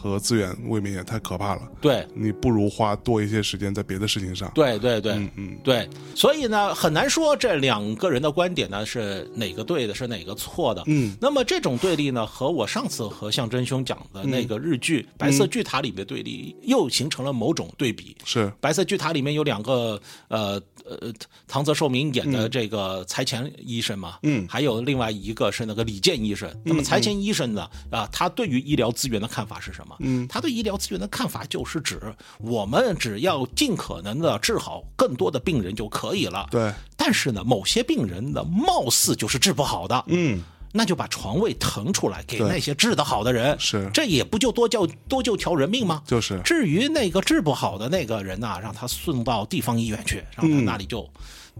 [0.00, 1.62] 和资源未免也太可怕了。
[1.80, 4.50] 对你不如花多一些时间在别的事情上。
[4.54, 10.82] 对对对，嗯嗯，对，所以呢，很难说这两个人的观点呢是哪个对的，是哪个错的。
[10.86, 18.16] 嗯，那么这种对立呢，和我上次和向真兄讲的那个日剧《白色巨塔》里面的对立，又形成了某种对比。
[18.24, 21.12] 是白色巨塔里面有两个呃呃
[21.46, 26.50] 唐泽寿明演的这个财前医生嘛，嗯还有另外一个是那个李健医生。
[26.64, 29.96] 那么财前医生呢，啊，他对于医疗资源的看法是什么？
[30.00, 32.00] 嗯，他对医疗资源的看法就是指
[32.38, 36.46] 我们只要尽可能的治好更多的病人就可以了。
[36.50, 40.04] 对，但是呢，某些病人呢，貌似就是治不好的。
[40.08, 46.02] 嗯，那就把床位腾出来给那些治得好的人，是这也不就多救多救条人命吗？
[46.06, 51.08] 就是至于那个治不好的那个人呐、让他送到地方医院去，让他那里就。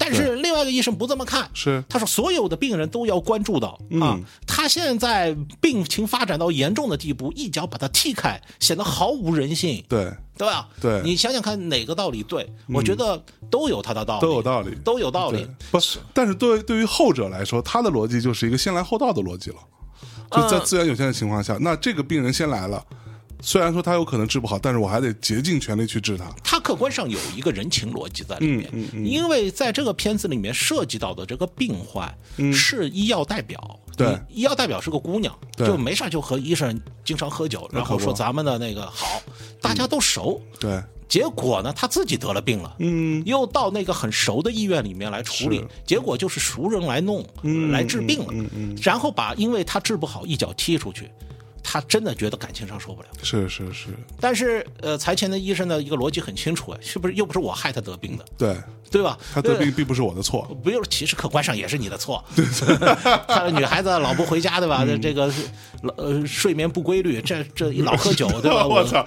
[0.03, 1.85] 但是另外一个医生不这么看，是。
[1.87, 4.01] 他说所有的病人都要关注到、嗯。
[4.01, 10.69] 啊，他现在病情发展到严重的地步，一脚把他踢开，显得毫无人性，对，对吧？
[10.81, 10.93] 对。
[10.93, 12.51] 嗯你想想看哪个道理对？
[12.73, 14.75] 我觉得都有他的道理，都有道理。
[14.83, 15.47] 都有道理。
[15.71, 19.57] 不是，但是对对于后者来说，他的逻辑就是一个先来后到的逻辑了。
[20.31, 22.83] 就在呃资源有限的情况下，那这个病人先来了，
[23.43, 26.25] 虽然说他有可能治不好，但是我还得竭尽全力去治他。
[26.43, 32.13] 他客观上有一个人情逻辑在里面，嗯因为在这个片子里面涉及到的这个病患
[32.53, 34.07] 是医药代表，嗯对。
[34.09, 39.21] 嗯医药代表是个姑娘，就没事就和医生经常喝酒，然后说咱们的那个好，
[39.61, 40.41] 大家都熟。
[40.59, 47.27] 对，结果呢，他自己得了病了，嗯，又到那个很熟的医院里面来处理，结果就是熟人来弄，
[47.73, 48.33] 来治病了，
[48.83, 51.11] 然后把因为他治不好一脚踢出去，
[51.63, 53.09] 他真的觉得感情上受不了。
[53.23, 53.89] 是是是，
[54.21, 58.57] 但是呃，财前的医生的一个逻辑很清楚，是不是又不是我害他得病的，对
[58.91, 59.17] 对吧？
[59.33, 60.43] 他得呃病并不是我的错。
[60.63, 62.25] 不用，其实客观上也是你的错。
[63.29, 64.85] 他的女孩子老不回家，对吧？
[64.85, 65.33] 这这个
[65.83, 68.67] 老呃睡眠不规律，这这一老喝酒， 对吧？
[68.67, 69.05] 我操，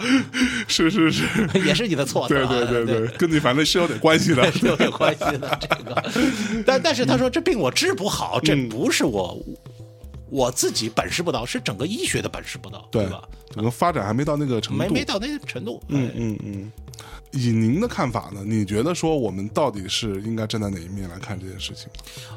[0.67, 1.23] 是是是，
[1.65, 2.45] 也是你的错，对？
[2.47, 4.43] 对对对对，跟你反正是有点关系的。
[4.53, 6.03] 是有点关系的这个。
[6.65, 9.37] 但但是他说这病我治不好，这不是我
[10.33, 13.21] 我自己本事不到，是整个医学的本事不到，对吧？
[13.51, 14.79] 整个发展还没到那个程度。
[14.79, 16.71] 没没到那个程度，嗯哎嗯嗯。
[17.31, 18.43] 以您的看法呢？
[18.43, 21.87] 你觉得说我们到底是应该站在哪一面来看这件事情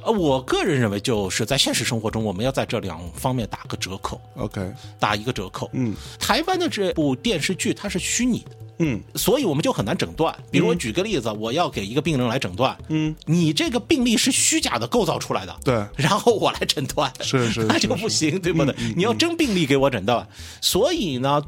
[0.04, 5.70] 呃，我个人认为，就是在现实生活中，我们要在这两方面打个折扣，？OK，打一个折扣。
[5.72, 8.50] 嗯台湾的这部电视剧它是虚拟的。
[8.78, 10.34] 嗯所以我们就很难诊断。
[10.50, 18.74] 比如我举个例子，我要给一个病人来诊断，嗯，你这个病例是虚假的构造出来的，对 然后我来诊断，是是 那就不行，对不对？
[18.78, 20.26] 嗯你要真病例给我诊断，
[20.60, 21.42] 所以呢。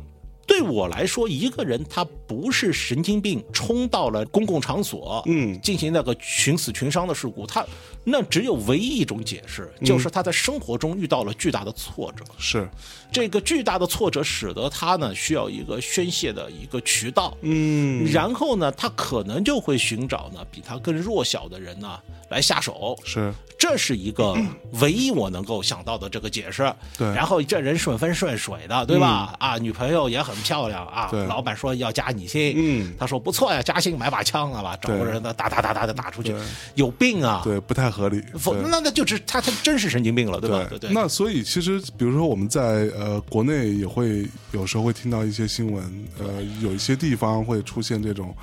[0.48, 5.61] 对我来说，一个人他不是神经病冲到了公共场所，嗯。
[5.61, 7.64] 进行那个群死群伤的事故，他
[8.02, 12.66] 那只有唯一一种解释，嗯就是他在生活中遇到了巨大的挫折，是。
[13.12, 18.11] 这个巨大的挫折使得他呢需要一个宣泄的一个渠道，嗯。
[18.11, 24.36] 然后呢，他可能就会寻找呢比他更弱小的人呢来下手，是这是一个
[24.80, 26.72] 唯一我能够想到的这个解释。
[26.96, 29.34] 对然后这人顺风顺水的，对吧？
[29.38, 36.34] 啊，女朋友也很漂亮啊对，老板说要加你薪，嗯他说不错呀，加薪买把枪啊吧，找个人呢打打打打的打出去，
[36.74, 37.40] 有病啊！
[37.44, 38.22] 对不太合理。
[38.38, 40.66] 否那那就只他他真是神经病了，对吧？
[40.68, 40.90] 对对。
[40.92, 48.34] 那所以其实，比如说我们在呃国内也会有时候会听到一些新闻，呃，有一些地方会出现这种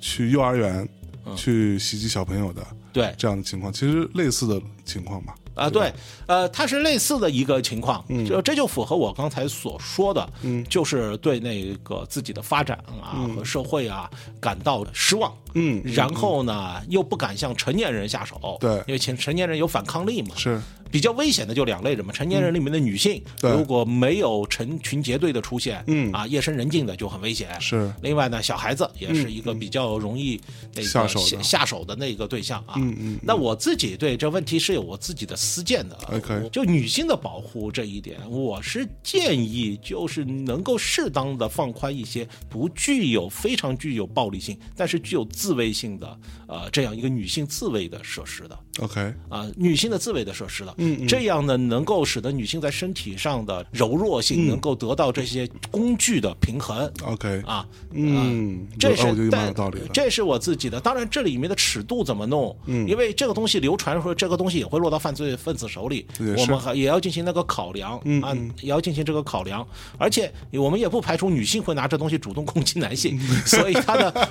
[0.00, 0.99] 去幼儿园嗯
[1.36, 3.14] 去袭击小朋友的对。
[3.16, 5.34] 这样的情况，其实类似的情况吧。
[5.54, 5.92] 啊，对，
[6.26, 10.64] 呃，它是类似的一个情况，这这就符合我刚才所说的，嗯。
[10.70, 14.08] 就是对那个自己的发展啊和社会啊
[14.40, 18.76] 感到失望，嗯，然后呢又不敢向成年人下手，对。
[18.86, 27.48] 因为成成年人有反抗力嘛，是比较危险的就两类人嘛，成年人里面的女性，对如果没有成群结队的出现，嗯啊，夜深人静的就很危险。
[27.60, 30.40] 是，另外呢，小孩子也是一个比较容易
[30.74, 32.74] 那个下手的下下手的那个对象啊。
[32.76, 35.96] 嗯嗯那我自己对这问题是有我自己的私见的。
[36.12, 48.58] OK 就女性的保护这一点，我是建议就是能够适当的放宽一些，不具有非常具有暴力性，但是具有自卫性的呃这样一个女性自卫的设施的。
[48.78, 59.86] OK，啊、女性的自卫的设施了，嗯嗯这样呢，能够使得女性在身体上的柔弱嗯性能够得到这些工具的平衡 OK，啊，嗯，这是我觉得蛮但有道理的。
[59.92, 60.80] 这是我自己的。
[60.80, 62.56] 当然，这里面的尺度怎么弄？
[62.66, 69.66] 嗯，因为这个东西流传说这个东西也会落到犯罪分子手里我们还也要进行那个考量，嗯啊，也要进行这个考量。
[69.98, 74.28] 而且我们也不排除女性会拿这东西主动攻击男性，所以他的。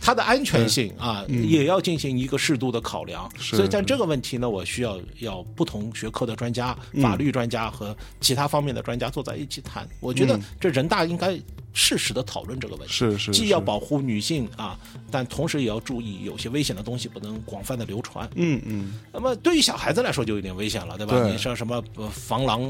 [0.00, 3.30] 它的安全性啊，也要进行一个适度的考量。
[3.38, 7.02] 所以在这个问题呢，我需要要不同学科的专家、嗯。
[7.02, 9.86] 法律专家和其他方面的专家坐在一起谈。
[10.00, 11.38] 我觉得这人大应该
[11.72, 13.04] 适时的讨论这个问题。
[13.04, 14.78] 嗯是是既要保护女性啊，
[15.10, 18.28] 但同时也要注意有些危险的东西不能广泛的流传。
[18.34, 21.18] 嗯嗯，那么对于小孩子来说就有点危险了，对吧？
[21.18, 22.60] 对你像什么呃防狼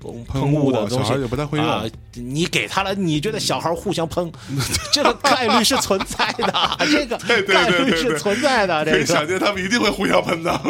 [0.00, 4.30] 喷喷雾的东西，小孩也不太会用啊，你给他了，你觉得小孩互相喷，
[4.92, 10.60] 这个概率是存在的， 这个概率是存在的，这个想见他们一定会互相喷的。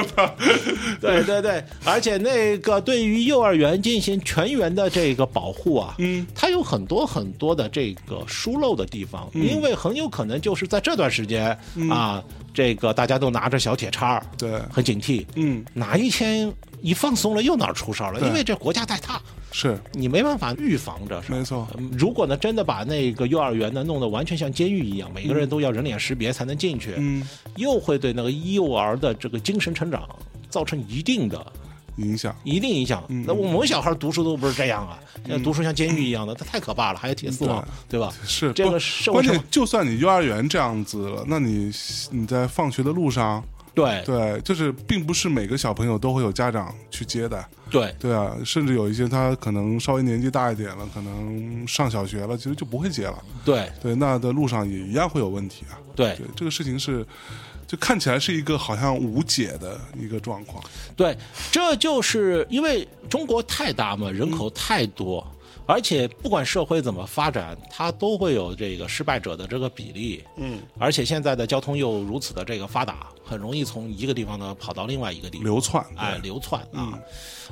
[1.01, 11.57] 对对对，而且那个对于幼儿园进行全员的这个保护啊，嗯，它有很多很多的这个疏漏的地方，因为很有可能就是在这段时间、
[11.89, 12.21] 啊，
[12.53, 14.59] 这个大家都拿着小铁叉儿，对。
[14.73, 18.21] 很警惕，嗯，哪一天一放松了，又哪儿出事儿了？
[18.27, 19.23] 因为这国家太大。
[19.53, 19.79] 是。
[19.93, 21.69] 你没办法预防这事，没错。
[21.77, 27.23] 嗯如果呢，真的把那个幼儿园呢弄得完全像监狱一样，每个人都要人脸识别才能进去，嗯，
[27.55, 30.03] 又会对那个幼儿的这个精神成长
[30.51, 31.53] 造成一定的
[31.99, 32.35] 影响。
[32.43, 33.05] 一定影响。
[33.09, 38.01] 嗯那我们小孩读书都不是这样啊，现在读书像监狱一样的，他太可怕了，还有铁丝网，对。
[38.01, 38.13] 吧？
[38.25, 41.71] 是这个不社会，关键就算你幼儿园这样子了，那你
[42.11, 43.43] 你在放学的路上，
[43.75, 44.03] 对。
[44.07, 47.93] 对，就是并不是每个小朋友都会有家长去接的，对。
[47.99, 53.69] 对啊，甚至有一些他可能稍微年纪大一点了，可能上小学了，其实就不会接了，对。
[53.83, 56.15] 对，那的路上也一样会有问题啊，对。
[56.17, 57.05] 对，这个事情是。
[57.69, 60.65] 就看起来是一个好像无解的一个状况，
[60.97, 61.15] 对，
[61.53, 65.25] 这就是因为中国太大嘛，人口太多。
[65.69, 70.25] 而且不管社会怎么发展，它都会有这个失败者的这个比例。
[70.37, 75.45] 嗯，而且现在的交通又如此的这个发达，很容易从一个地方呢跑到另外一个地方。
[75.45, 76.99] 流窜，哎，流窜啊，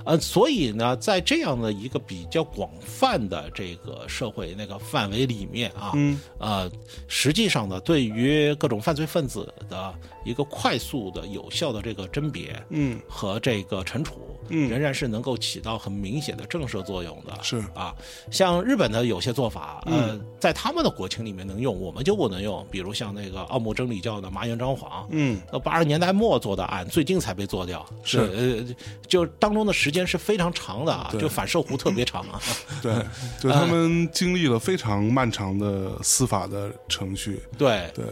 [0.06, 6.70] 呃，所以呢，在这样的一个比较广泛的这个社会那个范围里面啊，嗯，呃，
[7.06, 17.36] 实际上呢，对于各种犯罪分子的一个快速的、有效的这个甄别，嗯，和这个惩处，嗯仍然是能够起到很明显的震慑作用的。
[17.42, 17.94] 是啊，
[18.30, 22.66] 像日本的有些做法，呃，嗯在他们的国情里面能用，我们就不能用。
[22.70, 28.18] 比如像那个奥姆真理教的麻原彰晃，嗯，那八十年代末做的案，最近才被做掉，是。
[28.18, 28.74] 呃，
[29.06, 32.40] 就当中的时间是非常长的啊，就反射弧特别长啊。
[32.82, 32.94] 对，
[33.40, 37.90] 就他们经历了非常漫长的司法的程序， 对。
[37.94, 38.04] 对，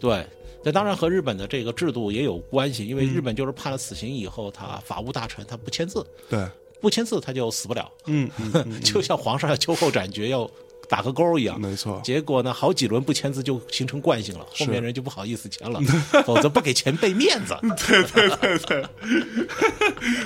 [0.00, 0.26] 对。
[0.64, 6.46] 那当然和日本的这个制度也有关系，因为日本就是判了死刑以后，他法务大臣他不签字，对，
[6.82, 10.50] 不签字他就死不了，嗯 嗯，就像皇上要秋后斩决要
[10.88, 11.58] 打个勾一样。
[11.58, 15.80] 没错，结果呢，好几轮不签字就形成惯性了，后面人就不好意思签了，
[16.26, 17.56] 否则不给前辈面子。
[17.88, 18.84] 对对对对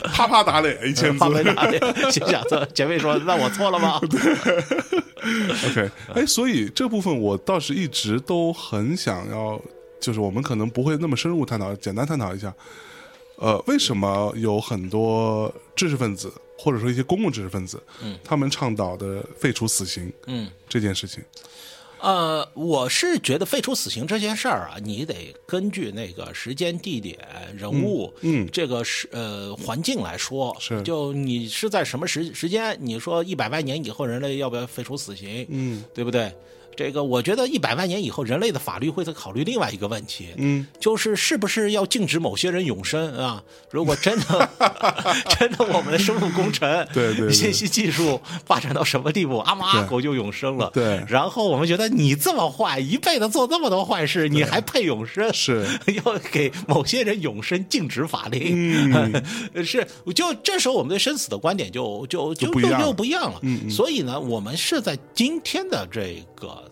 [0.12, 4.01] 啪啪打脸一千字啪啪打脸，心想这前辈说：“那我错了吗？”
[5.69, 9.61] OK，哎，所以这部分我倒是一直都很想要，
[10.01, 12.53] 就是我们可能不会那么深入探讨，简单探讨一下，
[13.38, 21.22] 呃，为什么有很多知识分子或者说一些公共知识分子，嗯，他们倡导的废除死刑嗯，这件事情，
[22.01, 27.18] 呃，我是觉得废除死刑这件事儿啊，你得根据那个时间、地点、
[27.55, 30.57] 人物，嗯这个是呃环境来说。
[30.59, 32.77] 是就你是在什么时时间？
[32.81, 35.46] 你说一百万年以后人类要不要废除死刑？
[35.51, 36.33] 嗯，对不对？
[36.76, 43.42] 这个我觉得一百万年以后，人类的法律会在考虑另外一个问题，嗯，就是是不是要禁止某些人永生啊？
[43.70, 44.48] 如果真的
[45.38, 55.33] 真的我们的生物工程、 对对对信息技术发展到什么地步，阿猫阿狗就永生了，对然后我们觉得你这么坏，一辈子做这么多坏事，你还配永生？
[55.33, 55.66] 是
[56.04, 63.40] 要给某些人永生禁止法令，嗯是就这时候我们对生死的观点就就就就就不一样了就不一样了。
[63.70, 66.65] 所以呢，我们是在今天的这个。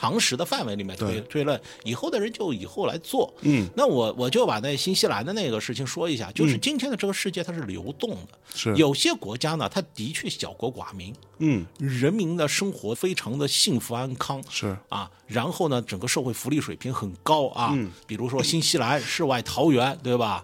[0.00, 3.30] 常识的范围里面推推论，以后的人就以后来做。
[3.42, 8.74] 嗯，那我我就把那新西兰的那个事情说一下，就是今天的这个世界它是流动的，是。
[8.76, 11.66] 有些国家呢，它的确小国寡民，嗯。
[11.78, 14.74] 人民的生活非常的幸福安康，是。
[14.88, 17.92] 啊，然后呢，整个社会福利水平很高啊，嗯。
[18.06, 20.42] 比如说新西兰世外桃源，对吧？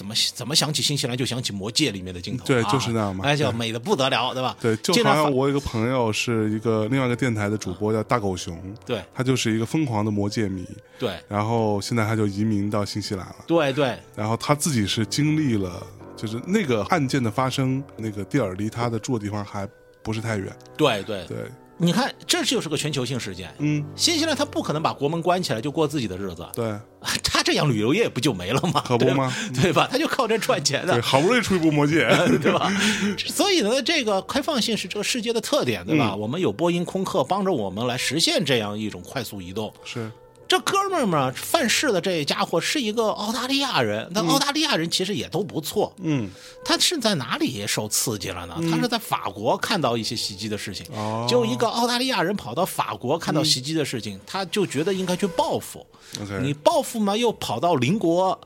[0.00, 3.22] 怎么怎么想起新西兰就想起《魔戒》里面的镜头，对啊就是那样嘛。
[3.22, 4.56] 哎，就美的不得了，对吧？
[4.58, 9.04] 对，就好像我有一个朋友是一个另外一个电台的主播叫大狗熊，对。
[9.14, 10.66] 他就是一个疯狂的魔戒迷，
[10.98, 11.18] 对。
[11.28, 13.94] 然后现在他就移民到新西兰了，对对。
[14.16, 15.86] 然后他自己是经历了，
[16.16, 19.68] 就是那个案件的发生，那个地儿离他的住的地方还
[20.02, 21.36] 不是太远，对对，对，
[21.80, 23.52] 你看，这就是个全球性事件。
[23.58, 26.72] 嗯，新西兰他不可能把国门关起来就过自己的日子，对，
[27.24, 28.84] 他这样旅游业不就没了吗？
[28.86, 29.88] 可不吗嗯 对吧？
[29.90, 31.00] 他就靠这赚钱的对，。
[31.00, 32.06] 好不容易出一部魔戒，
[32.42, 32.70] 对吧？
[33.26, 36.10] 所以呢，这个开放性是这个世界的特点，对吧？
[36.14, 39.72] 嗯我们有波音、空客帮着我们来实现这样一种快速移动。
[39.84, 40.10] 是，
[40.50, 45.94] 这哥们儿嘛，犯事的这家伙是一个澳大利亚人，那澳大利亚人其实也都不错。
[46.02, 46.28] 嗯，
[46.64, 48.56] 他是在哪里受刺激了呢？
[48.68, 55.86] 他是在法国看到一些袭击的事情，哦就一个澳大利亚人跑到法国看到袭击的事情，他就觉得应该去报复。
[56.42, 58.36] 你报复嘛，又跑到邻国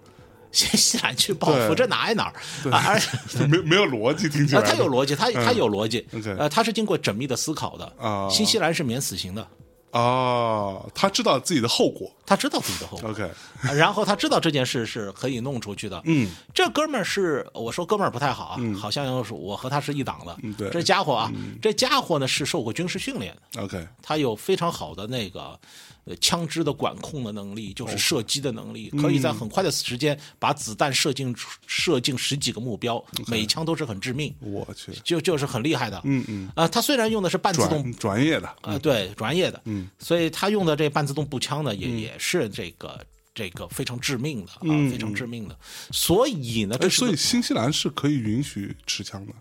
[0.52, 2.70] 新西兰去报复，这哪挨哪儿？
[2.70, 6.07] 啊，而且 没没有逻辑，听起啊，来，他有逻辑，他他有逻辑，
[6.38, 7.90] 呃，他是经过缜密的思考的。
[7.98, 9.48] 啊新西兰是免死刑的，
[9.95, 12.11] 哦，他知道自己的后果。
[12.26, 16.01] 他知道自己的后果，，OK，啊 然后他知道这件事是可以弄出去的。
[16.07, 20.36] 嗯，这哥们儿是我说哥们儿不太好啊，好像是我和他是一党的。
[20.42, 20.70] 嗯对。
[20.70, 21.30] 这家伙啊，
[21.61, 23.36] 这家伙呢是受过军事训练。
[23.53, 25.59] 的，OK，他有非常好的那个。
[26.05, 31.34] 呃，枪支的管控的能力，就是射击的能力，可以在很快的时间把子弹射进
[31.66, 36.00] 射进十几个目标，每枪都是很致命，我去，就就是很厉害的。
[36.05, 43.02] 嗯嗯，啊，他虽然用的是半自动专专业的，啊，对，专业的，嗯，所以他用的这半自动步枪呢，也、也是这个
[43.34, 45.59] 这个非常致命的啊，非常致命的。
[45.90, 49.32] 所以呢，所以新西兰是可以允许持枪的，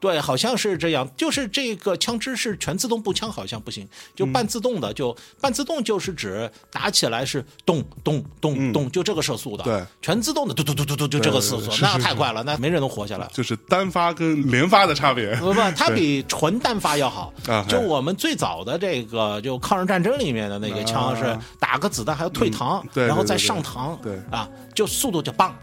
[0.00, 13.28] 对，好像是这样，就是这个枪支是全自动步枪，好像不行，就半自动的，就半自动就是指打起来是咚咚咚咚，就这个射速的，对，全自动的嘟嘟嘟嘟嘟就这个射速，那太快了，那没人能活下来。
[13.32, 17.64] 就是单发跟连发的差别， 不不，它 比纯单发要好啊。
[17.68, 24.18] 就我们最早的这个，就抗日战争里面的那个枪是啊打个子弹还要退膛，对对然后再上膛，对。
[24.30, 25.56] 啊，就速度就棒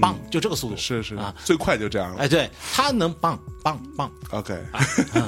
[0.00, 0.76] 棒，就这个速度。
[0.76, 4.58] 是是啊，最快就这样了哎，对，他能棒棒棒，OK，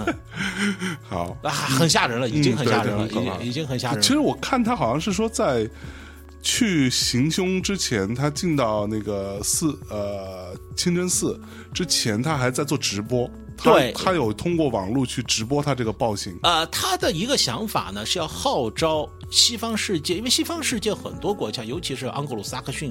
[1.09, 1.37] 好。
[1.43, 4.03] 啊，很吓人了，已经很吓人了，已经已经很吓人了。
[4.03, 5.69] 其实我看他好像是说在
[6.43, 11.39] 去行凶之前，他进到那个寺呃清真寺
[11.73, 13.31] 之前，他还在做直播。
[13.63, 16.35] 对他有通过网络去直播他这个暴行。
[16.45, 22.91] 呃，他的一个想法呢是要号召西方世界，因为西方世界很多国家，尤其是盎格鲁撒克逊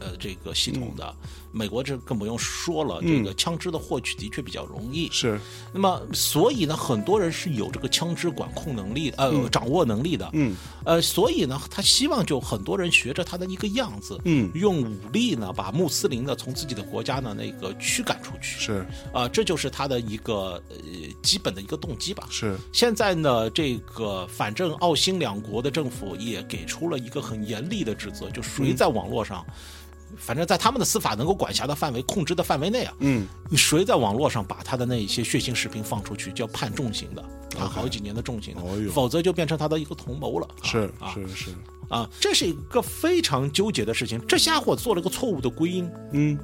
[0.00, 1.14] 呃这个系统的，
[1.52, 5.08] 美国这更不用说了，这个枪支的获取的确比较容易。
[5.10, 5.40] 是，
[5.72, 14.50] 那么，所以呢，很多人是有这个枪支管控能力，呃，掌握能力的，嗯，呃，所以呢，他希望就很多人学着他的一个样子，嗯。
[14.54, 18.86] 用武力呢把穆斯林呢从自己的国家呢那个驱赶出去，是。
[19.12, 20.76] 啊、这就是他的一个呃
[21.22, 22.26] 基本的一个动机吧。
[22.30, 29.46] 是，现在呢，这个反正澳新两国的政府也给出了一个很严厉的指责，就谁在网络上，
[30.18, 37.24] 反正在他们的司法能够管辖的范围、控制的范围内啊，嗯，你谁在网络上把他的那一些血腥视频放出去，就要判重刑的，
[37.56, 40.46] 判好几年的重刑的，否则就变成他的一个同谋了。
[40.60, 41.50] 啊是啊是是，
[41.88, 44.20] 啊，这是一个非常纠结的事情。
[44.26, 46.38] 这家伙做了个错误的归因，嗯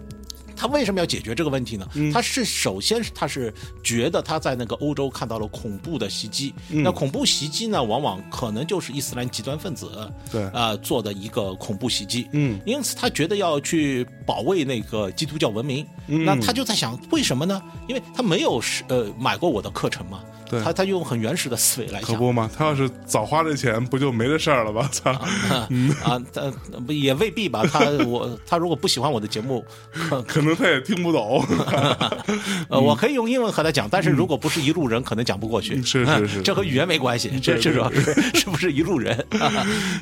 [0.56, 1.86] 他为什么要解决这个问题呢？
[2.12, 3.52] 他是首先是他是
[3.82, 9.90] 觉得他在那个欧洲看到了恐怖的袭击，那恐怖袭击呢，往往可能就是伊斯兰极端分子
[10.30, 10.44] 对。
[10.52, 15.86] 呃做的一个恐怖袭击，嗯，因此他觉得要去保卫那个基督教文明。
[16.06, 17.60] 那他就在想，为什么呢？
[17.86, 20.20] 因为他没有是呃买过我的课程嘛。
[20.46, 22.10] 对他他用很原始的思维来想。
[22.10, 24.86] 可不嘛，他要是早花这钱，不就没这事儿了吧？
[24.92, 25.10] 操！
[25.10, 26.52] 啊，他
[26.88, 27.64] 也未必吧？
[27.66, 31.42] 他我 他如果不喜欢我的节目，可 可能他也听不懂。
[32.68, 35.82] 呃，我可以用英文和他讲，但是如果不是一路人，可能讲不过去。
[35.82, 39.26] 是是是，这和语言没关系，这这主要是是不是一路人？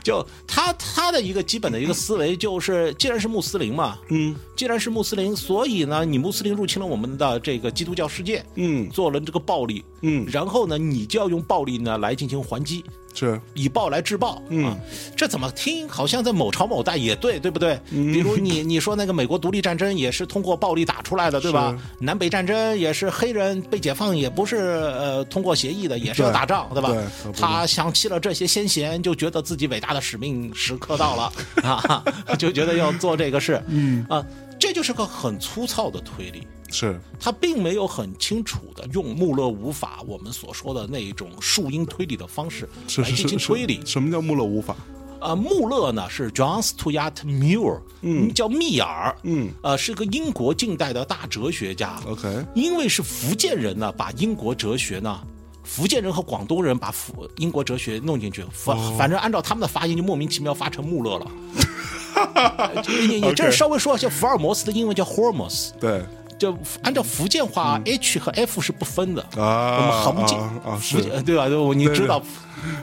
[0.03, 12.85] 就他他的一个基本的一个思维就是，既然是穆斯林嘛，嗯，既然是穆斯林，所以呢，你穆斯林入侵了我们的这个基督教世界，嗯，做了这个暴力，嗯，然后呢，你就要用暴力呢来进行还击。
[13.15, 13.41] 是。
[13.55, 14.77] 以暴来制暴，嗯，
[15.17, 17.79] 这怎么听好像在某朝某代也对，对不对？
[17.91, 21.77] 比如你 你说那个美国独立战争也是通过暴力打出来的，对吧？
[21.99, 26.93] 南北战争也是黑人被解放，也不是呃通过协议的，也是要打仗，对吧？
[27.37, 31.33] 他想起了这些先贤，就觉得自己伟大的使命时刻到了
[31.63, 32.03] 啊，
[32.39, 34.05] 就觉得要做这个事，嗯。
[34.09, 34.25] 啊，
[34.63, 36.47] 这就是个很粗糙的推理。
[36.71, 43.81] 是他并没有很清楚的用穆勒无法我们所说的那一种树因推理的方式来进行推理。
[43.85, 44.77] 什么叫穆勒无法？
[45.21, 52.01] 呃，穆勒呢是 John Stuart Mill，嗯，叫密尔，嗯，呃，是个英国近代的大哲学家。
[52.07, 55.21] OK，因为是福建人呢，把英国哲学呢，
[55.65, 61.27] 福建人和广东人把福英国哲学弄进去，反反正按照他们的发音就莫名其妙发成穆勒了。
[63.09, 66.03] 你你这稍微说一下，福尔摩斯的英文叫 Holmes，对。
[66.39, 70.05] 就按照福建话，H 和 F 是不分的啊。
[70.09, 71.47] 我们福建啊，福建对吧？
[71.73, 72.21] 你知道，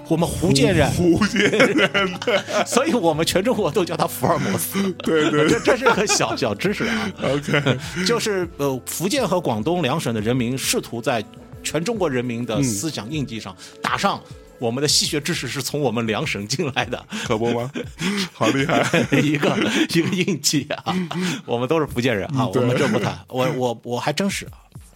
[0.08, 2.10] 我们福建人， 福建人，
[2.66, 4.90] 所以我们全中国都叫他福尔摩斯。
[5.00, 7.12] 对对，这这是个小小知识啊。
[7.22, 7.78] OK，
[8.08, 11.22] 就是呃，福建和广东两省的人民试图在
[11.62, 14.22] 全中国人民的思想印记上打上。
[14.60, 17.72] 我们的戏谑知识是从我们两省进来的，可不吗？
[18.34, 19.58] 好厉害，一个
[19.94, 20.96] 一个印记啊！
[21.46, 24.48] 我们都是福建人啊，我们这不谈，我我我还真是。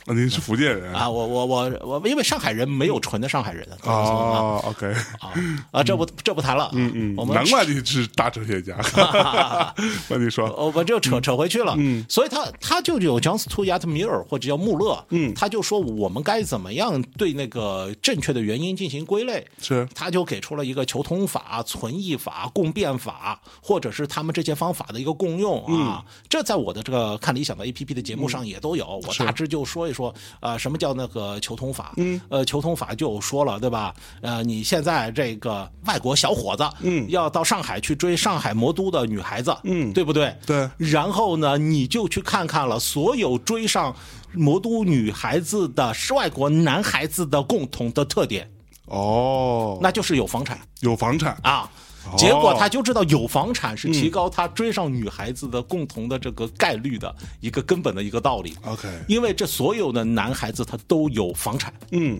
[0.05, 1.09] 啊，您是福建人啊？
[1.09, 4.57] 我我我我，因为上海人没有纯的上海人的啊。
[4.65, 4.85] OK
[5.19, 5.31] 啊
[5.71, 6.69] 啊，这不这不谈了。
[6.73, 8.75] 嗯嗯，我们难怪你是大哲学家。
[10.09, 11.73] 那你说，我我就扯扯回去了。
[11.77, 15.05] 嗯，所以他他就有 John Stuart Mill 或者叫穆勒。
[15.09, 19.47] 嗯，他就说我们该怎么样对那个正确的原因进行归类。
[19.61, 26.03] 是，他就给出了一个求同法、存异法、共变法，或者是他们这些方法的一个共用啊。
[26.27, 29.01] 这在我的这个看理想的 APP 的节目上也都有。
[29.07, 29.92] 我大致就说一。
[29.93, 31.93] 说呃，什么叫那个求同法？
[31.97, 33.93] 嗯，呃，求同法就说了，对吧？
[34.21, 40.35] 呃，你现在这个外国小伙子，嗯，要到上海去追上海魔都的女孩子，嗯，对不对？
[40.45, 40.69] 对。
[40.77, 43.95] 然后呢，你就去看看了，所有追上
[44.33, 48.49] 魔都女孩子的是外国男孩子的共同的特点，
[48.85, 51.69] 哦，那就是有房产，有房产啊。
[52.17, 58.55] 结果他就知道有房产是提高他追上女孩子的共同的这个概率的一个根本的一个道理。
[58.65, 61.73] OK，因为这所有的男孩子他都有房产。
[61.91, 62.19] 嗯。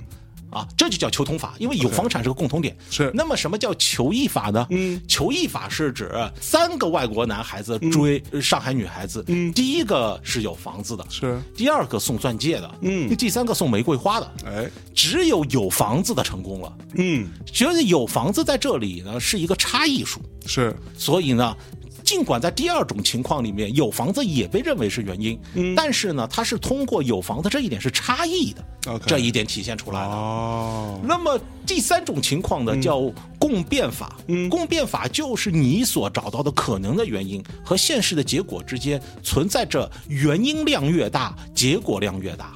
[0.54, 2.76] 啊，这就叫求同法，因为有房产是个共同点。
[2.90, 4.66] 是，那么什么叫求异法呢？
[4.70, 21.56] 嗯，求异法是指三个外国男孩子追上海女孩子，嗯，第一个是有房子的，是，第二个送钻戒的，嗯，第三个送玫瑰花的，哎，只有有房子的成功了，嗯，觉得有房子在这里呢是一个差异数，是，所以呢。
[22.04, 30.14] 尽管在第二种情况里面有房子也被认为是原因，嗯，但是呢，它是通过有房子这一点是差异的，这一点体现出来的。
[30.14, 34.18] 哦，那么第三种情况呢，叫共变法。
[34.28, 42.54] 嗯，共变法就是你所找到的可能的原因和现实的结果之间存在着原因量越大，结果量越大。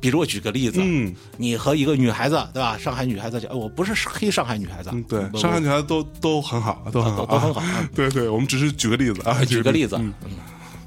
[0.00, 2.76] 比如我举个例子，嗯，你和一个女孩子，对吧？
[2.78, 7.62] 上海女孩子讲，我不是黑上海女孩子，对，上海女孩子都都很好，都很好，都很好。
[7.94, 9.96] 对对，我们只是举个例子啊，举个例子。
[10.00, 10.12] 嗯，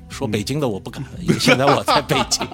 [0.10, 2.48] 说北京的我不敢，因为现在我在北京，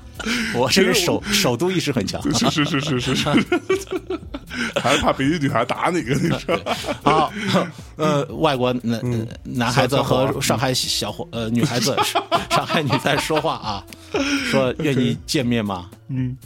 [0.54, 2.20] 我这个首首都意识很强。
[2.34, 3.44] 是是是是是是，
[4.80, 6.58] 还是怕北京女孩打你，跟你说。
[7.02, 7.32] 好，
[7.96, 9.00] 呃，外国男
[9.42, 11.96] 男孩子和上海小伙呃女孩子，
[12.50, 13.84] 上海女在说话啊。
[14.50, 15.88] 说 愿意见面吗？
[16.08, 16.36] 嗯，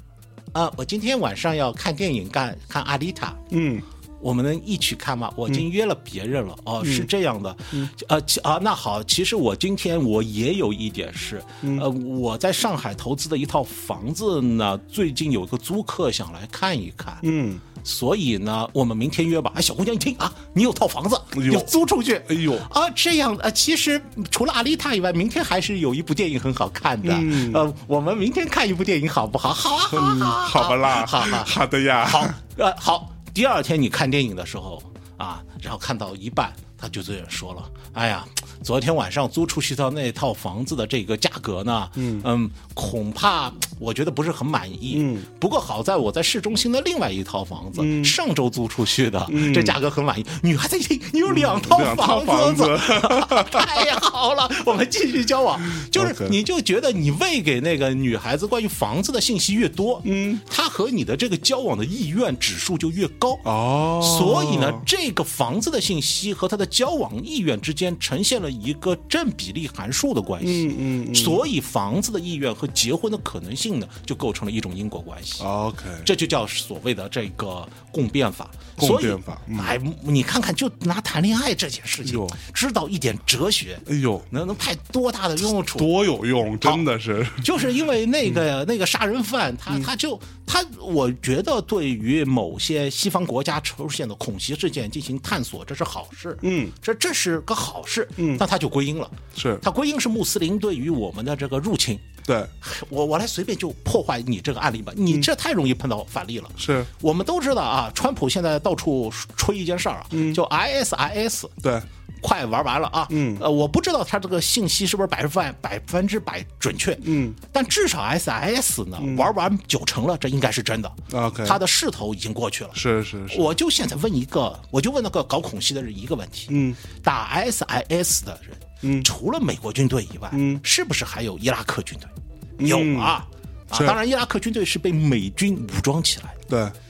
[0.52, 3.34] 啊，我今天晚上要看电影，看看阿丽塔。
[3.50, 3.80] 嗯，
[4.26, 5.32] 我们能一起看吗？
[5.36, 6.58] 我已经约了别人了。
[6.64, 7.56] 哦，是这样的。
[7.70, 11.40] 嗯，呃，啊，那好，其实我今天我也有一点事。
[11.80, 17.16] 呃，我在上海投资的一套房子呢，最近有个租客想来看一看。
[17.22, 17.56] 嗯。
[17.84, 19.52] 所以呢，我们明天约吧。
[19.54, 21.16] 哎，小姑娘，你听啊，你有套房子
[21.52, 22.16] 要租出去。
[22.28, 27.14] 哎呦啊，这样啊，其实除了阿丽塔以外，明天还是有一部电影很好看的。
[27.54, 29.54] 呃，我们明天看一部电影好不好？
[29.54, 32.04] 好啊，好啊，好吧啦，好好好的呀。
[32.04, 33.15] 好，呃，好。
[33.36, 34.82] 第二天你看电影的时候
[35.18, 37.62] 啊，然后看到一半，他就这样说了
[37.94, 38.24] ：“哎呀，
[38.62, 44.96] 昨天晚上租出去的那套房子的这个价格呢，嗯恐怕我觉得不是很满意。
[44.98, 50.24] 嗯，不过好在我在市中心的另外一套房子，上周租出去的，这价格很满意。
[50.42, 50.76] 女孩子
[51.12, 52.64] 你有两套房子
[53.50, 55.60] 太好了，我们继续交往。
[55.90, 63.38] 就是你就觉得你喂给那个女孩子关于房子的信息越多，嗯，她和你的这个交往的意愿指数就越高。
[63.44, 70.74] 哦，所以呢，这个房子的信息和他的交往意愿之间呈现了一个正比例函数的关系。
[70.78, 75.42] 嗯嗯所以房子的意愿和结婚的可能性呢，就构成了一种因果关系。
[75.42, 78.50] OK，这就叫所谓的这个共变法。
[78.76, 85.78] 共变法嗯哎，你看看，就拿谈恋爱这件事情，知道一点哲学，哎呦，能能派多大的用处？
[85.78, 96.36] 多有用，真的是， 就是因为那个、嗯那个杀人犯，他他就他，我觉得对于某些西方国家出现的恐袭事件进行探索，这是好事。
[96.42, 98.08] 嗯，这这是个好事。
[98.16, 101.98] 嗯，那他就归因了，是他归因是穆斯林对于我们的这个入侵。
[102.24, 102.44] 对，
[102.88, 106.50] 我我来随便就破坏你这个案例吧，你这太容易碰到反例了。
[106.56, 111.80] 是，我们都知道啊，川普现在到处吹一件事儿啊，就 ISIS 对，
[112.26, 120.92] 快玩完了啊，嗯，呃，我不知道他这个信息是不是百分百百分之百准确，嗯，但至少 SIS 呢、玩完九成了，这应该是真的。
[121.12, 122.70] OK 他的势头已经过去了。
[122.74, 132.66] 是是是，我就现在问一个，我就问那个搞恐袭的人一个问题，嗯，打 SIS 的人，嗯，除了美国军队以外，嗯，是不是还有伊拉克军队？
[132.66, 133.24] 有啊，
[133.68, 136.80] 啊，当然伊拉克军队是被美军武装起来的，对。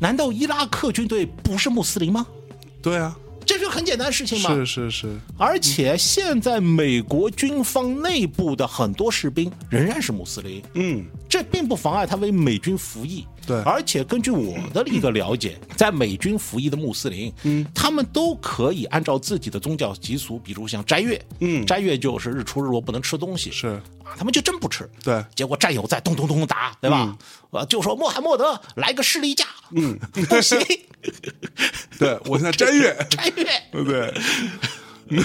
[0.00, 2.26] 难道伊拉克军队不是穆斯林吗？
[2.82, 3.16] 对啊，
[3.46, 4.50] 这是很简单的事情吗。
[4.50, 13.24] 是是是，而且现在美国军方内部的很多士兵仍然是穆斯林，嗯，这并不妨碍他为美军服役。
[13.46, 13.62] 对。
[13.62, 23.68] 而且根据我的一个了解，在美军服役的穆斯林，嗯，他们都可以按照自己的宗教习俗，比如像斋月，嗯，斋月就是日出日落不能吃东西，是。
[23.68, 23.80] 啊，
[24.16, 24.88] 他们就真不吃。
[25.02, 27.16] 对结果战友在咚咚咚打，对吧？
[27.50, 30.58] 呃，就说穆罕默德来个士力架，嗯，不行，
[31.98, 33.46] 对，我现在斋月，斋月。
[33.72, 34.12] 对不对？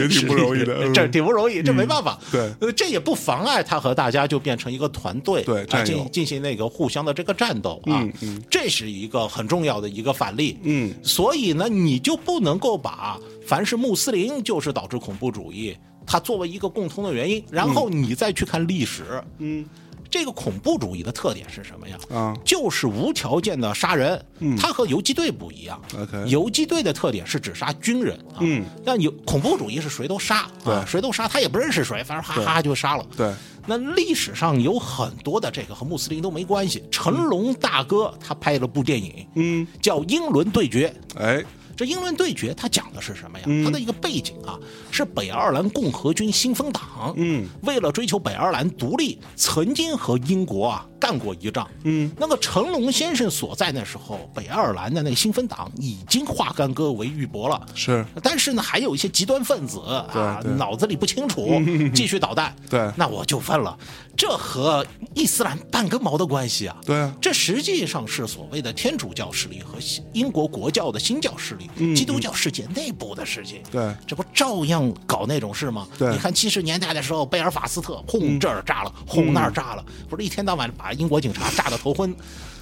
[0.00, 2.18] 也挺不容易的，嗯这挺不容易，这没办法。
[2.32, 8.00] 对呃，这也不妨碍他和大家就变成一个团队，啊，对进进行那个互相的这个战斗啊。
[8.00, 10.58] 嗯嗯这是一个很重要的一个反例。
[10.62, 15.76] 嗯，所以呢，你就不能够把凡是穆斯林就是导致恐怖主义，
[16.08, 19.64] 它作为一个共通的原因，然后你再去看历史，嗯。
[20.10, 21.98] 这个恐怖主义的特点是什么呀？
[22.10, 24.18] 啊就是无条件的杀人。
[24.38, 25.78] 嗯，它和游击队不一样。
[25.94, 28.40] OK 游击队的特点是只杀军人啊。
[28.40, 33.04] 嗯，但有恐怖主义是谁都杀啊，谁都杀，他也不认识谁，反正哈哈就杀了。
[33.18, 33.30] 对，
[33.66, 36.82] 那历史上有很多的这个和穆斯林都没关系。
[36.90, 40.88] 成龙大哥他拍了部电影，嗯，叫《英伦对决》。
[41.18, 41.44] 哎，
[41.78, 43.44] 这英伦对决它讲的是什么呀？
[43.46, 43.64] 嗯。
[43.64, 44.58] 它的一个背景啊，
[44.90, 58.04] 是北爱尔兰共和军新风党，嗯，为了追求北爱尔兰独立，曾经和英国啊干过一仗，嗯，那个成龙先生所在那时候，北爱尔兰的那个新风党已经化干戈为玉帛了，是。
[58.22, 61.48] 但是呢，还有一些极端分子啊脑子里不清楚，
[61.94, 62.52] 继续捣蛋。
[62.68, 62.90] 对。
[62.96, 63.78] 那我就问了，
[64.16, 66.76] 这和伊斯兰半根毛的关系啊？
[66.84, 67.14] 对啊。
[67.20, 69.78] 这实际上是所谓的天主教势力和
[70.12, 73.58] 英国国教的新教势力、基督教世界内部的事情。
[73.58, 75.86] 嗯对这不照样搞那种事吗？
[75.98, 82.14] 对嗯你看七十年代的时候，贝尔法斯特轰这儿炸了，轰那儿炸了，不是一天到晚把英国警察炸得头昏。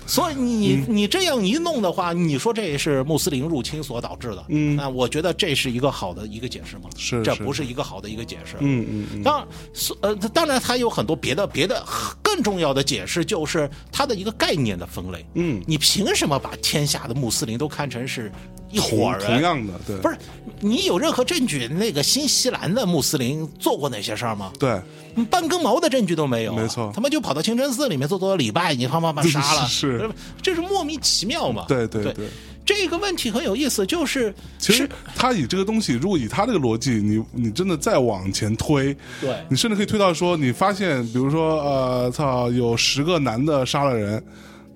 [0.08, 4.44] 所以你嗯你这样一弄的话，你说这是穆斯林入侵所导致的？
[4.50, 6.88] 嗯，那我觉得这是一个好的一个解释吗？
[6.96, 8.56] 是是这不是一个好的一个解释。
[8.60, 11.84] 嗯嗯嗯，当然，所呃，当然它有很多别的别的
[12.22, 15.26] 更重要的解释，就是它的一个概念的分类。
[15.34, 18.30] 嗯，你凭什么把天下的穆斯林都看成是
[18.70, 19.20] 一伙同人？
[19.26, 20.16] 同样的，对，不是
[20.60, 21.68] 你有任何证据？
[21.68, 24.52] 那个新西兰的穆斯林做过那些事儿吗？
[24.58, 24.80] 对，
[25.30, 30.10] 半根毛的证据都没有啊、没错他们就跑到清真寺里面做做礼拜，你他妈把杀了， 是
[30.42, 31.64] 这是莫名其妙嘛？
[31.68, 32.28] 对对对对
[32.64, 44.20] 这个问题很有意思，就是其实他以这个东西，如果以他这个逻辑，你你真的再往前推，对你甚至可以推到说，你发现，比如说，呃，操，有十个男的杀了人，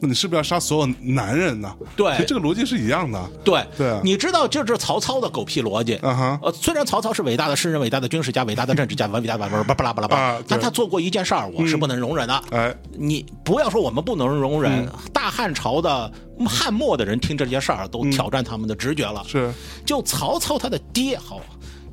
[0.00, 1.72] 那你是不是要杀所有男人呢？
[1.94, 3.30] 对其实这个逻辑是一样的。
[3.44, 5.94] 对对啊你知道这是曹操的狗屁逻辑。
[5.96, 12.42] 啊哈呃，虽然曹操是伟大的诗人、伟大的军事家、伟大的政治家、伟大的巴拉巴拉巴拉 但他做过一件事儿，我是不能容忍的。
[12.50, 16.10] 哎，你不要说我们不能容忍，嗯大汉朝的
[16.46, 19.22] 汉末的人听这些事儿都挑战他们的直觉了。
[19.28, 19.52] 是
[19.84, 21.40] 就曹操他的爹好，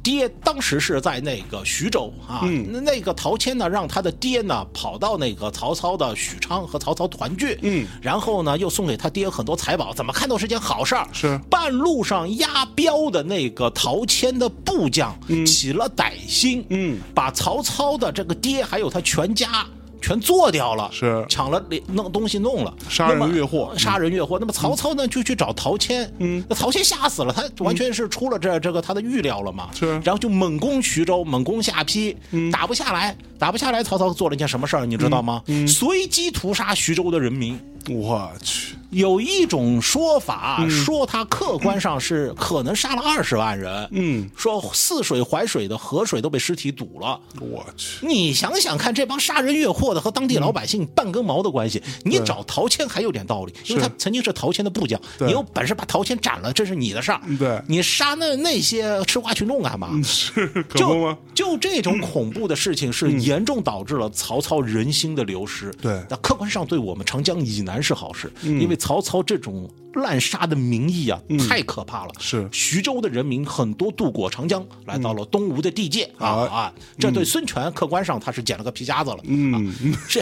[0.07, 2.39] 爹当时是在那个徐州啊，
[2.71, 11.05] 那那个陶谦呢，让他的爹呢跑到那个曹操的许昌和曹操团聚，嗯，然后呢又送给他爹很多财宝，怎么看都是件好事儿。
[11.11, 15.13] 是半路上押镖的那个陶谦的部将
[15.45, 19.65] 起了歹心，嗯，把曹操的这个爹还有他全家。
[20.01, 21.25] 全做掉了，是。
[21.29, 23.73] 抢了弄东西弄了，杀人越货。
[23.77, 24.37] 杀人越货。
[24.39, 29.91] 那么曹操呢，就去找陶谦，嗯，那陶谦吓死了，他完全是出了这这个他的预料了嘛，是。
[30.03, 32.15] 然后就猛攻徐州，猛攻下邳，
[32.51, 35.41] 打不下来，打不下来，曹操做了一件什么事儿，你知道吗？
[35.67, 37.59] 随机屠杀徐州的人民。
[37.89, 47.19] 我去，有一种说法说他客观上是可能杀了二十万人，嗯，说泗水、淮水的河水都被尸体堵了。
[47.39, 57.21] 我去，你想想看，这帮杀人越货的和当地老百姓半根毛的关系，你找陶谦还有点道理，因为他曾经是陶谦的部将，你有本事把陶谦斩了，这是你的事儿。
[57.39, 57.61] 对。
[57.67, 59.89] 你杀那那些吃瓜群众干嘛？
[60.03, 61.17] 是可不吗？
[61.33, 65.71] 就就这种恐怖的事情，是严重导致了曹操人心的流失。
[65.81, 66.03] 对。
[66.09, 71.19] 那客观上对我们长江以南是好事，因为曹操这种滥杀的名义啊，
[71.49, 72.11] 太可怕了。
[72.19, 72.47] 是。
[72.51, 76.03] 徐州的人民很多渡过长江，来到了东吴的地界。
[76.17, 76.73] 啊哎啊！
[76.99, 79.17] 这对孙权客观上他是捡了个皮夹子了。
[79.23, 79.73] 嗯，
[80.07, 80.21] 是，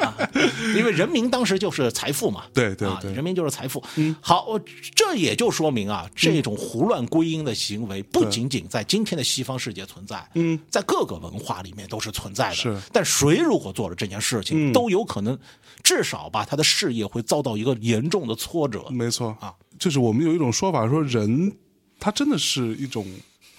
[0.76, 3.12] 因为人民当时就是财富嘛，啊，对对对。
[3.12, 3.82] 人民就是财富。
[4.20, 4.46] 好，
[4.94, 12.54] 这也就说明啊，这种胡乱归因的行为不仅仅在今天的西方世界存在，嗯，在各个文化里面都是存在的。
[12.54, 12.78] 是。
[12.92, 15.38] 但谁如果做了这件事情，都有可能
[15.82, 18.84] 至少吧，他的事业会遭到一个严重的挫折。
[18.90, 21.56] 没错啊，就是我们有一种说法说人，
[21.98, 23.06] 他真的是一种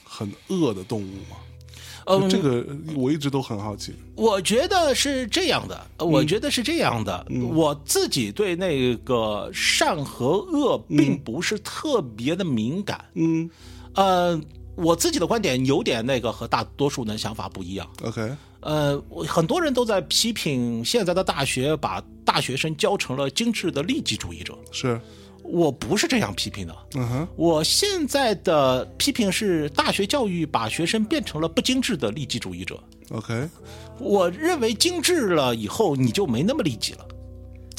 [0.04, 1.38] 很恶的动物吗？
[2.06, 3.94] 嗯这个我一直都很好奇。
[4.16, 7.26] 我觉得是这样的，呃我觉得是这样的。
[7.50, 13.06] 我自己对那个善和恶并不是特别的敏感。
[13.14, 13.50] 嗯
[13.96, 14.38] 呃，
[14.76, 17.88] 我自己的观点有点那个和大多数人想法不一样。
[18.02, 25.00] ，OK，呃，很多人都在批评现在的大学把大学生教成了精致的利己主义者，是，
[25.44, 26.76] 我不是这样批评的。
[26.96, 32.82] 嗯哼，我现在的批评是，大学教育把学生变成了不精致的利己主义者。
[33.10, 33.50] OK，
[34.00, 37.06] 我认为精致了以后，你就没那么利己了。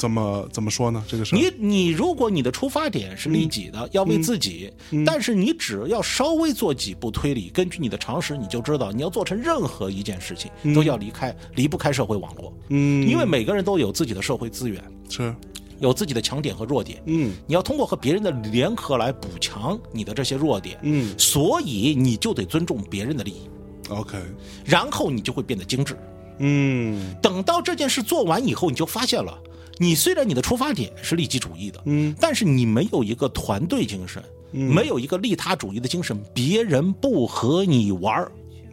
[0.05, 1.03] 怎么怎么说呢？
[1.07, 1.39] 这个事儿。
[1.39, 4.71] 你你如果你的出发点是利己的，要为自己，
[5.03, 14.79] 但是你只要稍微做几步推理，根据你的常识，你就知道你要做成任何一件事情，都要离开离不开社会网络，嗯，因为每个人都有自己的社会资源，
[15.09, 15.35] 是，
[15.79, 17.33] 有自己的强点和弱点，嗯。
[17.47, 21.17] 你要通过和别人的联合来补强你的这些弱点，嗯。
[21.17, 23.49] 所以你就得尊重别人的利益
[23.89, 24.19] ，，OK，
[24.63, 25.97] 然后你就会变得精致。
[26.37, 27.15] 嗯。
[27.21, 29.37] 等到这件事做完以后，你就发现了，
[29.77, 38.31] 你虽然你的出发点是利己主义的，嗯，但是你没有一个团队精神，没有一个利他主义的精神，别人不和你玩儿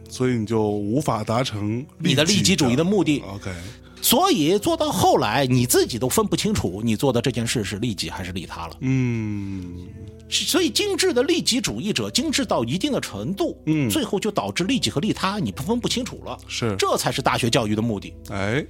[0.09, 3.23] 所以你就无法达成你的利己主义的目的。
[3.33, 3.51] OK，
[4.01, 8.77] 所以做到后来，你自己都分不清楚你做的这件事是利己还是利他了。
[8.81, 9.87] 嗯
[10.29, 16.37] 所以精致的利己主义者，精致到一定的程度，嗯最后就导致利己和利他你分不清楚了。
[16.47, 18.13] 是，这才是大学教育的目的。
[18.29, 18.65] 哎，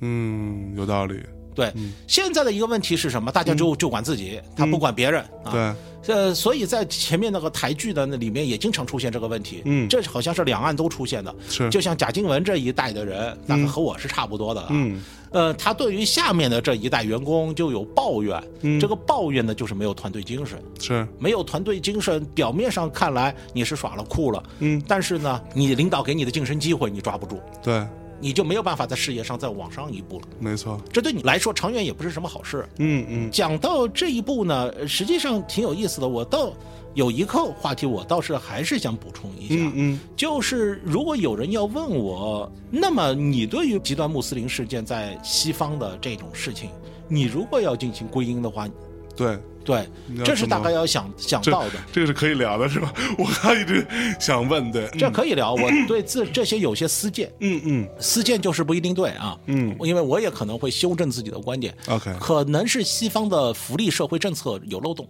[0.00, 1.20] 嗯，有道理，
[1.56, 1.72] 对，
[2.06, 3.32] 现在的一个问题是什么？
[3.32, 5.50] 大家就就管自己，他不管别人啊。
[5.50, 9.62] 对，呃，所以在前面那个台剧的那里面也经常出现这个问题。
[9.64, 11.34] 嗯这好像是两岸都出现的。
[11.48, 14.68] 是就像贾静雯这一代的人，大概和我是差不多的啊。
[14.70, 15.02] 嗯
[15.32, 20.62] 呃，他对于下面的这一代员工就有抱怨，嗯这个抱怨呢就是没有团队精神。
[20.78, 27.84] 是，没有团队精神，表面上看来你是耍了酷了，嗯，但是呢，你领导给你的晋升机会你抓不住，对，
[28.20, 30.26] 你就没有办法在事业上再往上一步了。
[30.38, 32.66] 没错，这对你来说长远也不是什么好事。
[32.78, 36.08] 嗯嗯讲到这一步呢，呃实际上挺有意思的。
[36.08, 36.52] 我倒
[36.94, 46.70] 有一个话题，我倒是还是想补充一下，嗯嗯就是如果有人要问我，那么你对于极端穆斯林事件在西方的这种事情，
[47.08, 48.66] 你如果要进行归因的话，
[49.16, 49.88] 对，对，
[50.24, 51.72] 这是大概要想想到的。
[51.92, 52.92] 这个是可以聊的，是吧？
[53.18, 53.86] 我还一直
[54.20, 65.08] 想问，对，这可以聊，我对这这些有些私见，嗯嗯私见就是不一定对啊，嗯因为我也可能会修正自己的观点，，OK 可能是西方的福利社会政策有漏洞，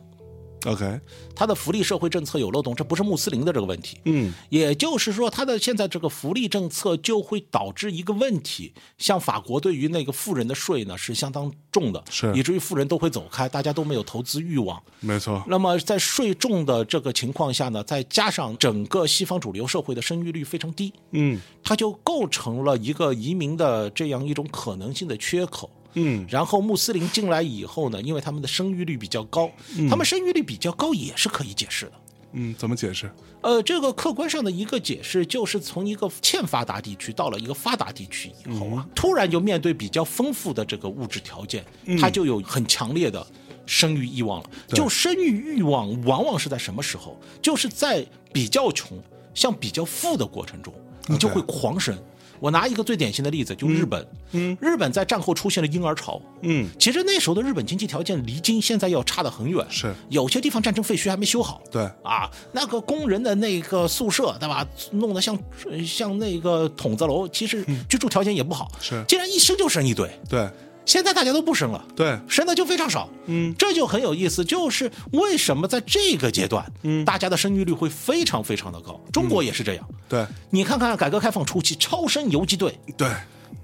[0.66, 1.00] OK，
[1.34, 3.98] 他的福利社会政策有漏洞，这不是穆斯林的这个问题。
[4.04, 14.82] 嗯也就是说，他的现在这个福利政策就会导致一个问题，像法国对于那个富人的税呢是相当重的，是以至于富人都会走开，大家都没有投资欲望。
[15.00, 25.70] 没错，那么在税重的这个情况下呢，再加上整个西方主流社会的生育率非常低，嗯它就构成了一个移民的这样一种可能性的缺口。
[25.96, 29.50] 嗯然后穆斯林进来以后呢，因为他们的生育率比较高，
[29.90, 31.92] 他们生育率比较高也是可以解释的。
[32.38, 33.10] 嗯，怎么解释？
[33.40, 41.64] 呃，这个客观上的一个解释就是从一个欠发达地区到了一个发达地区以后啊，突然就面对比较丰富的这个物质条件，
[41.98, 43.26] 他就有很强烈的
[43.64, 44.50] 生育欲望了。
[44.68, 47.18] 就生育欲望往往是在什么时候？
[47.40, 50.74] 就是在比较穷向比较富的过程中，
[51.06, 51.96] 你就会狂生。
[52.40, 54.06] 我拿一个最典型的例子，就日本。
[54.32, 56.20] 嗯，日本在战后出现了婴儿潮。
[56.42, 59.64] 嗯，其实那时候的日本经济条件离今现在要差得很远。
[59.70, 61.62] 是，有些地方战争废墟还没修好。
[61.70, 64.66] 对，啊，那个工人的那个宿舍，对吧？
[64.92, 65.38] 弄得像
[65.86, 68.70] 像那个筒子楼，其实居住条件也不好。
[68.80, 70.10] 是，竟然一生就生一堆。
[70.28, 70.48] 对。
[70.86, 83.08] 现在大家都不生了，对，生的就非常少，嗯，这就很有意思，就是为什么在这个阶段，嗯，大家的生育率会非常非常的高，中国也是这样，对，你看看改革开放初期超生游击队，对。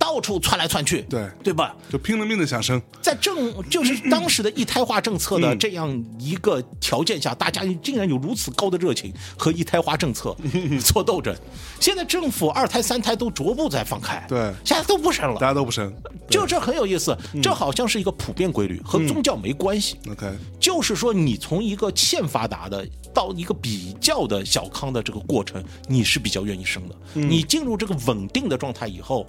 [0.02, 1.76] 到处窜来窜去，对对吧？
[1.88, 10.36] 就拼了命的想生，在政就是当时的一胎化政策的这样一个条件下，大家竟然有如此高的热情和一胎化政策
[10.84, 11.32] 做斗争。
[11.78, 15.94] 现在政府二胎三胎都逐步在放开，对，现在都不生了，大家都不生，
[16.28, 19.96] 就这很有意思，这好像是一个普遍规律，和宗教没关系。
[20.10, 20.28] OK，
[20.58, 22.84] 就是说你从一个欠发达的
[23.14, 26.96] 到一个比较的小康的这个过程，你是比较愿意生的。
[27.14, 29.24] 你进入这个稳定的状态以后。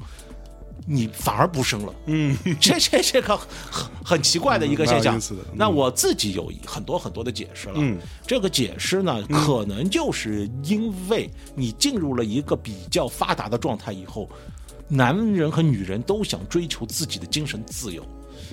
[0.86, 5.19] 你反而不生了，嗯，这这这个很很奇怪的一个现象。
[5.53, 5.75] 那嗯。
[5.75, 7.75] 我自己有很多很多的解释了。
[7.77, 14.29] 嗯，这个解释呢，可能就是因为你进入了一个比较发达的状态以后，
[14.88, 18.05] 男人和女人都想追求自己的精神自由，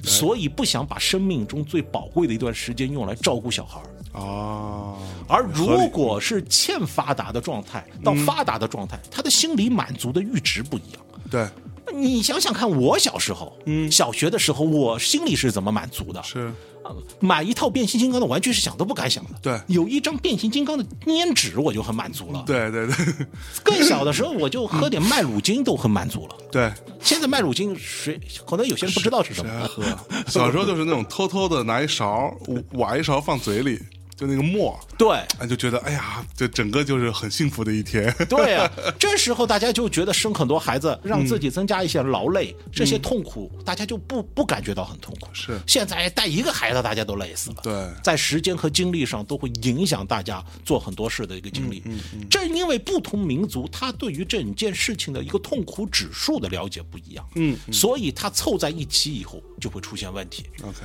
[0.03, 4.18] 所以不想把生命中最宝贵的一段时间用来照顾小孩儿。
[4.18, 4.97] 啊，
[5.28, 11.01] 而如果是欠发达的状态到发达的状态，他的心理满足的阈值不一样。
[11.31, 11.47] 对，
[11.93, 16.22] 你想想看，我小时候，嗯，小学的时候，我心里是怎么满足的？
[16.22, 19.30] 是啊，买一套变形金刚的玩具是想都不敢想的。
[19.43, 22.43] 对有一张变形金刚的粘纸，我就很满足了。
[22.47, 22.97] 对对对
[23.62, 26.36] 更小的时候，我就喝点麦乳精都很满足了。
[26.51, 26.72] 对，
[27.03, 29.68] 现在麦乳精谁可能有些人不知道是什么？
[29.68, 29.84] 谁喝？
[30.26, 32.34] 小时候就是那种偷偷的拿一勺
[32.72, 33.78] 挖一勺放嘴里，
[34.21, 38.14] 就那个沫，对哎，就觉得哎呀，这整个就是很幸福的一天。
[38.29, 45.27] 对啊， 这时候大家就觉得生很多孩子，让自己增加一些劳累，这些痛苦，大家就不不感觉到很痛苦。
[45.33, 47.57] 是现在带一个孩子，大家都累死了。
[47.62, 51.83] 对在时间和精力上都会影响大家做很多事的一个精力。
[52.29, 60.45] 正因为不同民族他对于整件事情的一个痛苦指数的了解不一样，嗯，所以他凑在一起以后就会出现问题。
[60.62, 60.77] OK，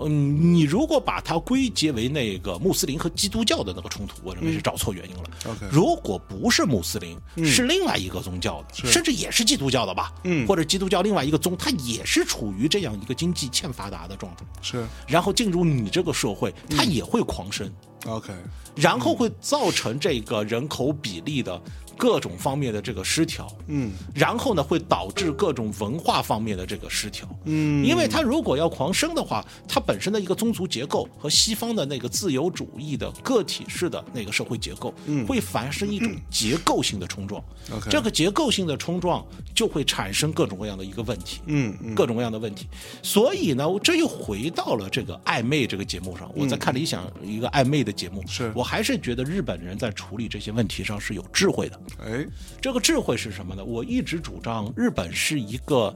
[0.00, 5.22] 嗯，你如果把它归结为那个穆斯林和基督教的那个冲突，我认为是找错原因了。
[5.46, 10.46] OK 如果不是穆斯林，是另外一个宗教的，甚至也是基督教的吧，嗯。
[10.46, 14.84] 或者基督教另外一个宗，它也是处于这样一个经济欠发达的状态，是。
[15.06, 17.72] 然后进入你这个社会，它也会狂生
[18.06, 18.32] ，OK，
[18.74, 21.60] 然后会造成这个人口比例的
[21.96, 23.92] 各种方面的这个失调，嗯。
[24.14, 35.26] 然后呢会导致各种文化方面的这个失调，嗯，因为它如果要狂生的话，它本身的一个宗族结构和西方的那个自由主义的个体式的那个社会结构，嗯。
[35.26, 37.42] 会发生一种结构性的冲撞。
[37.70, 37.80] 嗯。
[37.90, 39.24] 这个结构性的冲撞
[39.54, 41.40] 就会产生各种各样的一个问题。
[41.46, 41.94] 嗯嗯。
[41.94, 42.66] 各种各样的问题，
[43.02, 46.30] 所以呢，这又回到了这个暧昧这个节目上。
[46.34, 48.52] 我在看理想一个暧昧的节目，嗯是。
[48.54, 51.80] 我还是觉得日本人在处理这些问题上是有智慧的。
[52.04, 52.26] 哎，
[52.60, 53.64] 这个智慧是什么呢？
[53.64, 55.94] 我一直主张日本是一个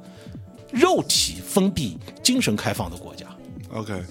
[0.72, 3.26] 肉体封闭、精神开放的国家。
[3.70, 4.02] OK，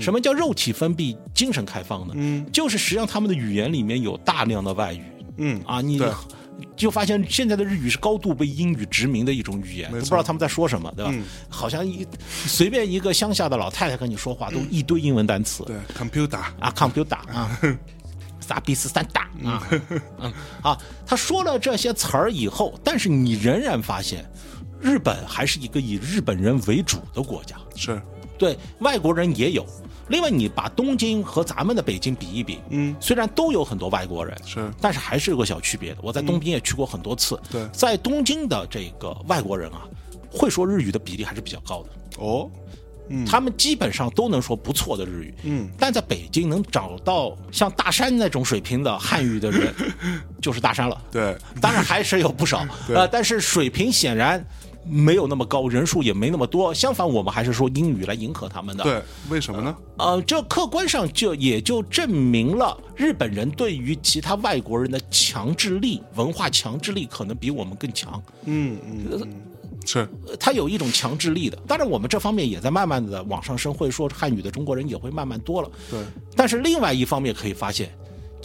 [0.00, 2.14] 什么叫肉体封闭、精神开放呢？
[2.16, 5.02] 嗯，就是实际上他们的语言里面有大量的外语。
[5.38, 6.00] 嗯啊，你
[6.74, 11.10] 就发现现在的日语是高度被英语殖民的一种语言，都不知道他们在说什么，对吧？
[11.14, 11.22] 嗯。
[11.50, 12.06] 好像一
[12.46, 15.64] 随便一个乡下的老太太跟你说话，都一堆英文单词。
[15.64, 17.60] 对，computer，啊，computer 啊，
[18.46, 19.68] 傻逼是三大啊，
[20.20, 20.32] 嗯
[20.62, 24.24] 啊，他说了这些词儿以后，但是你仍然发现，
[24.80, 28.00] 日本还是一个以日本人为主的国家，是。
[28.38, 29.64] 对外国人也有。
[30.08, 32.94] 另外，你把东京和咱们的北京比一比，嗯。
[33.00, 34.70] 虽然都有很多外国人，是。
[34.80, 35.98] 但是还是有个小区别的。
[36.02, 37.66] 我在东京也去过很多次，对。
[37.72, 39.88] 在东京的这个外国人啊，
[40.30, 41.88] 会说日语的比例还是比较高的。
[42.18, 42.48] 哦，
[43.26, 49.74] 他们基本上都能说不错的日语，嗯，但在北京能找到像大山那种水平的汉语的人，
[50.40, 51.00] 就是大山了。
[51.10, 54.44] 对，当然还是有不少， 呃，但是水平显然
[54.88, 56.72] 没有那么高，人数也没那么多。
[56.72, 59.76] 相反，我们还是说英语来迎合他们的。，对，为什么呢？
[59.98, 68.22] 呃，这客观上就也就证明了日本人对于其他外国人的强制力、文化强制力可能比我们更强。
[68.44, 69.32] 嗯嗯嗯，
[69.86, 71.56] 是呃它有一种强制力的。
[71.66, 75.70] 当然，我们这方面也在慢慢的往上升，会说汉语的中国人也会慢慢多了。
[75.90, 76.00] 对，
[76.34, 77.96] 但是另外一方面可以发现，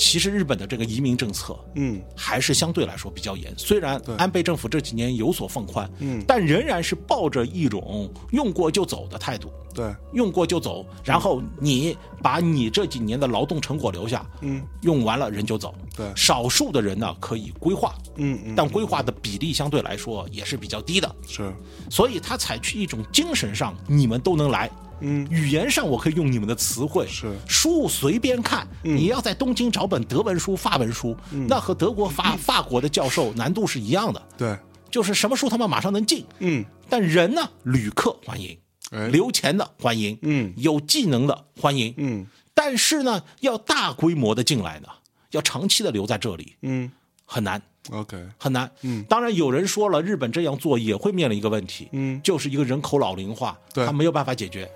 [0.02, 3.54] 其实日本的这个移民政策，嗯，还是相对来说比较严。
[3.56, 9.54] 虽然安倍政府这几年有所放宽，嗯，但仍然是抱着一种用过就走的态度。
[9.76, 15.74] 对，用过就走，然后你把你这几年的劳动成果留下，嗯，用完了人就走。
[15.96, 21.16] 对，少数的人呢可以规划，嗯嗯，但规划的比例相对来说也是比较低的。
[21.28, 21.54] 是，
[21.92, 24.70] 所以他采取一种精神上你们都能来。
[25.02, 27.32] 嗯，语言上我可以用你们的词汇，是。
[27.48, 28.68] 书随便看。
[28.82, 31.16] 你要在东京找本德文书、法文书，
[31.48, 34.22] 那和德国法法国的教授难度是一样的。
[34.38, 34.58] 对，
[34.90, 36.26] 就是什么书他们马上能进。
[36.40, 38.58] 嗯，但人呢，旅客欢迎，
[38.92, 44.88] 哎，留钱的欢迎，嗯，有技能的欢迎，嗯，但是呢，要大规模的进来呢，
[45.32, 46.92] 要长期的留在这里，嗯。
[47.34, 47.62] 很难。
[47.92, 53.86] ，OK，很难，嗯，当然有人说了，日本这样做也会面临一个问题，嗯，就是一个人口老龄化，对。
[53.86, 54.70] 他没有办法解决。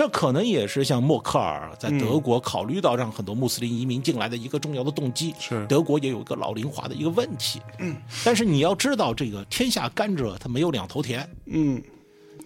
[0.00, 5.34] 这可能也是像默克尔在德国考虑到让很多穆斯林移民进来的一个重要的动机。
[5.38, 7.60] 是德国也有一个老龄化的一个问题。
[7.80, 7.94] 嗯，
[8.24, 11.28] 但是你要知道，这个天下甘蔗它没有两头甜。
[11.44, 11.82] 嗯，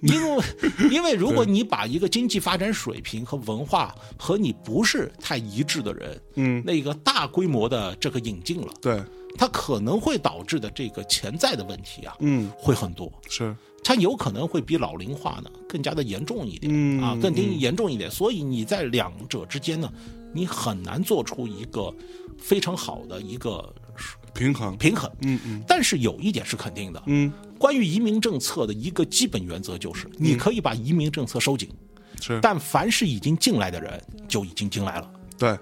[0.03, 0.45] 因为
[0.91, 9.01] 因为如果你把一个经济发展水平和文化和你不是太一致的人，嗯，那个大规模的这个引进了，对，
[9.39, 13.09] 它可能会导致的这个潜在的问题啊，嗯，会很多。
[13.29, 18.11] 是，它有可能会比老龄化呢更加的严重一点、嗯啊，更严严重一点。
[18.11, 19.93] 所以你在两者之间呢，
[20.33, 21.95] 你很难做出一个
[22.39, 23.73] 非常好的一个
[24.33, 25.11] 平衡，平衡。
[25.21, 25.63] 嗯嗯。
[25.69, 31.69] 但是有一点是肯定的，嗯，关于移民政策的一个基本原则就是，你可以把移民政策收紧，
[32.23, 35.59] 是，但凡是已经进来的人就已经进来了，对，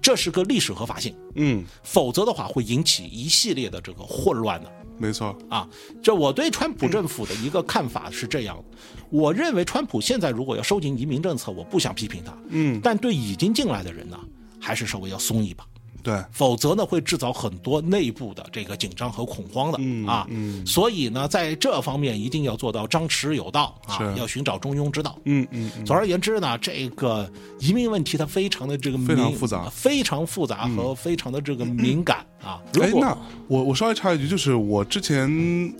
[0.00, 1.14] 这是个历史合法性。
[1.34, 4.72] 嗯，否则的话会引起一系列的这个混乱的。
[4.98, 5.68] 没错，啊，
[6.02, 8.78] 这我对川普政府的一个看法是这样的，
[9.10, 14.18] 我认为川普现在如果要收紧移民政策，我不想批评他，嗯，但对已经进来的人呢，
[14.60, 15.64] 还是稍微要松一把，
[16.06, 20.64] 对，否则呢会制造很多内部的这个紧张和恐慌的、嗯啊，嗯。
[20.64, 25.18] 所以呢，在这方面一定要做到张弛有道啊，要寻找中庸之道。
[25.24, 27.28] 嗯嗯嗯，总而言之呢，这个
[27.58, 29.68] 移民问题它非常的这个非常复杂。
[29.68, 32.62] 非常复杂和非常的这个敏感啊。
[32.72, 35.28] 如哎，果那我我稍微插一句，就是我之前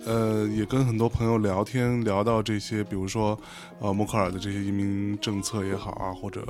[0.05, 3.39] 呃也跟很多朋友聊天，聊到这些，比如说
[3.79, 6.45] 呃默克尔的这些移民政策也好啊，或者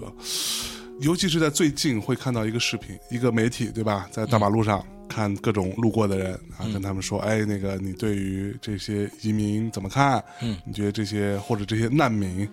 [1.00, 4.84] 尤其是在最近会看到一个视频，一个媒体对吧，在大马路上。
[5.08, 10.22] 看各种路过的人啊，跟他们说，哎，那个你对于这些移民怎么看？
[10.42, 12.46] 嗯，你觉得这些或者这些难民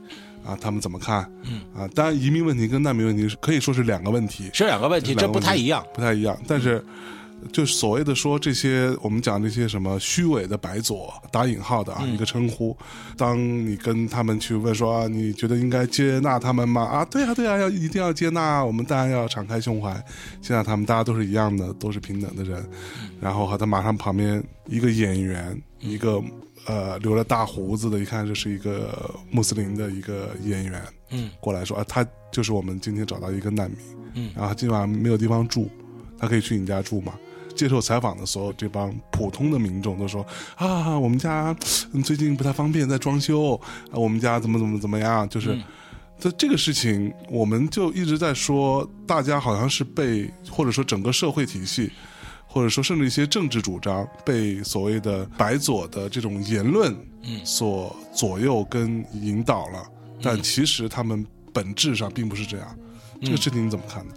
[0.45, 1.29] 啊，他们怎么看？
[1.45, 5.83] 嗯啊，当然移民问题跟难民问题是可以说是两个问题，是两个问题，这不太一样。
[5.95, 6.39] 不太一样。
[6.47, 6.81] 但是，
[7.51, 12.75] 就是所谓的说这些，我们讲这些什么虚伪的白左打引号的啊、一个称呼，
[13.17, 16.83] 当你跟他们去问说啊，你觉得应该接纳他们吗？
[16.83, 19.93] 啊，对啊，对啊，要一定要接纳，我们当然要敞开胸怀
[20.41, 22.63] 接纳他们，大家都是一样的，都是平等的人。
[23.19, 26.21] 然后和他马上旁边一个演员，一个。
[26.65, 33.79] 呃，留了大胡子的，一看就是一个穆斯林的一个演员，嗯，过来说啊，他就是我们今天找到一个难民，
[34.13, 35.69] 嗯然后今晚没有地方住，
[36.17, 37.15] 他可以去你家住吗？
[37.55, 40.25] 接受采访的所有这帮普通的民众都说
[40.55, 41.55] 啊，我们家
[41.93, 43.53] 嗯最近不太方便，在装修，
[43.91, 45.53] 啊，我们家怎么怎么怎么样，就是。
[45.53, 45.63] 嗯
[46.19, 51.91] 这这个事情，我们就一直在说，大家好像是被或者说整个社会体系，
[52.45, 59.83] 或者说甚至一些政治主张被所谓的白左的这种言论，嗯所左右跟引导了。
[60.21, 62.77] 但其实他们本质上并不是这样。
[63.21, 64.13] 这个事情你怎么看呢？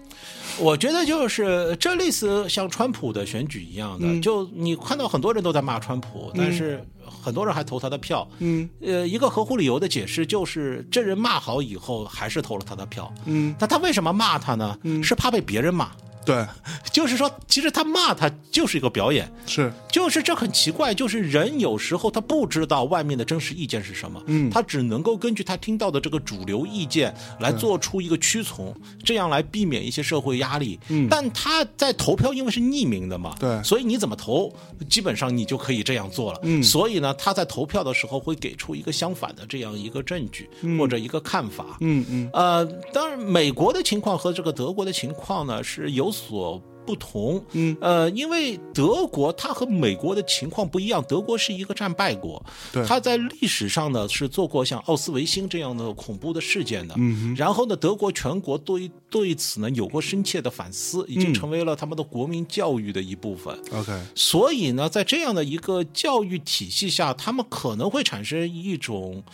[0.58, 6.82] 我觉得就是这类似像川普的选举一样的，就你看到很多人都在骂川普，但是
[7.22, 8.26] 很多人还投他的票。
[8.38, 13.12] 嗯呃，一个合乎理由的解释就是，这人骂好以后还是投了他的票。
[13.26, 14.78] 嗯，那他为什么骂他呢？
[15.02, 15.90] 是怕被别人骂。
[16.26, 16.44] 对，
[16.92, 19.72] 就是说，其实他骂他就是一个表演，是。
[19.90, 24.50] 就是这很奇怪，就是人有时候他不知道外面的真实意见是什么，嗯。
[24.50, 30.78] 他只能够根据他听到的这个主流意见来做出一个屈从，这样来避免一些社会压力。
[30.88, 31.06] 嗯。
[31.08, 33.62] 但他在投票，因为是匿名的嘛，对。
[33.62, 34.52] 所以你怎么投，
[34.90, 36.40] 基本上你就可以这样做了。
[36.42, 36.62] 嗯。
[36.62, 41.78] 所以呢，他在投票的时候会给出一个相反的这样一个证据、或者一个看法。
[41.80, 42.30] 嗯嗯。
[42.32, 47.44] 呃，当然，美国的情况和这个德国的情况呢是有所不同。
[47.52, 52.40] 嗯，呃，因为德国它和美国的情况不一样，德国是一个战败国，
[52.72, 56.94] 对它在历史上呢是做过像奥斯维辛这样的恐怖的事件的。
[56.96, 63.52] 嗯然后呢，德国全国对对此呢有过深切的反思，已经嗯成为了他们的国民教育的一部分。
[63.72, 69.24] ，OK，所以呢，在这样的一个教育体系下，他们可能会产生一种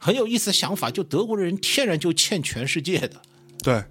[0.00, 3.20] 很有意思的想法，就德国人天然就欠全世界的。
[3.62, 3.82] 对，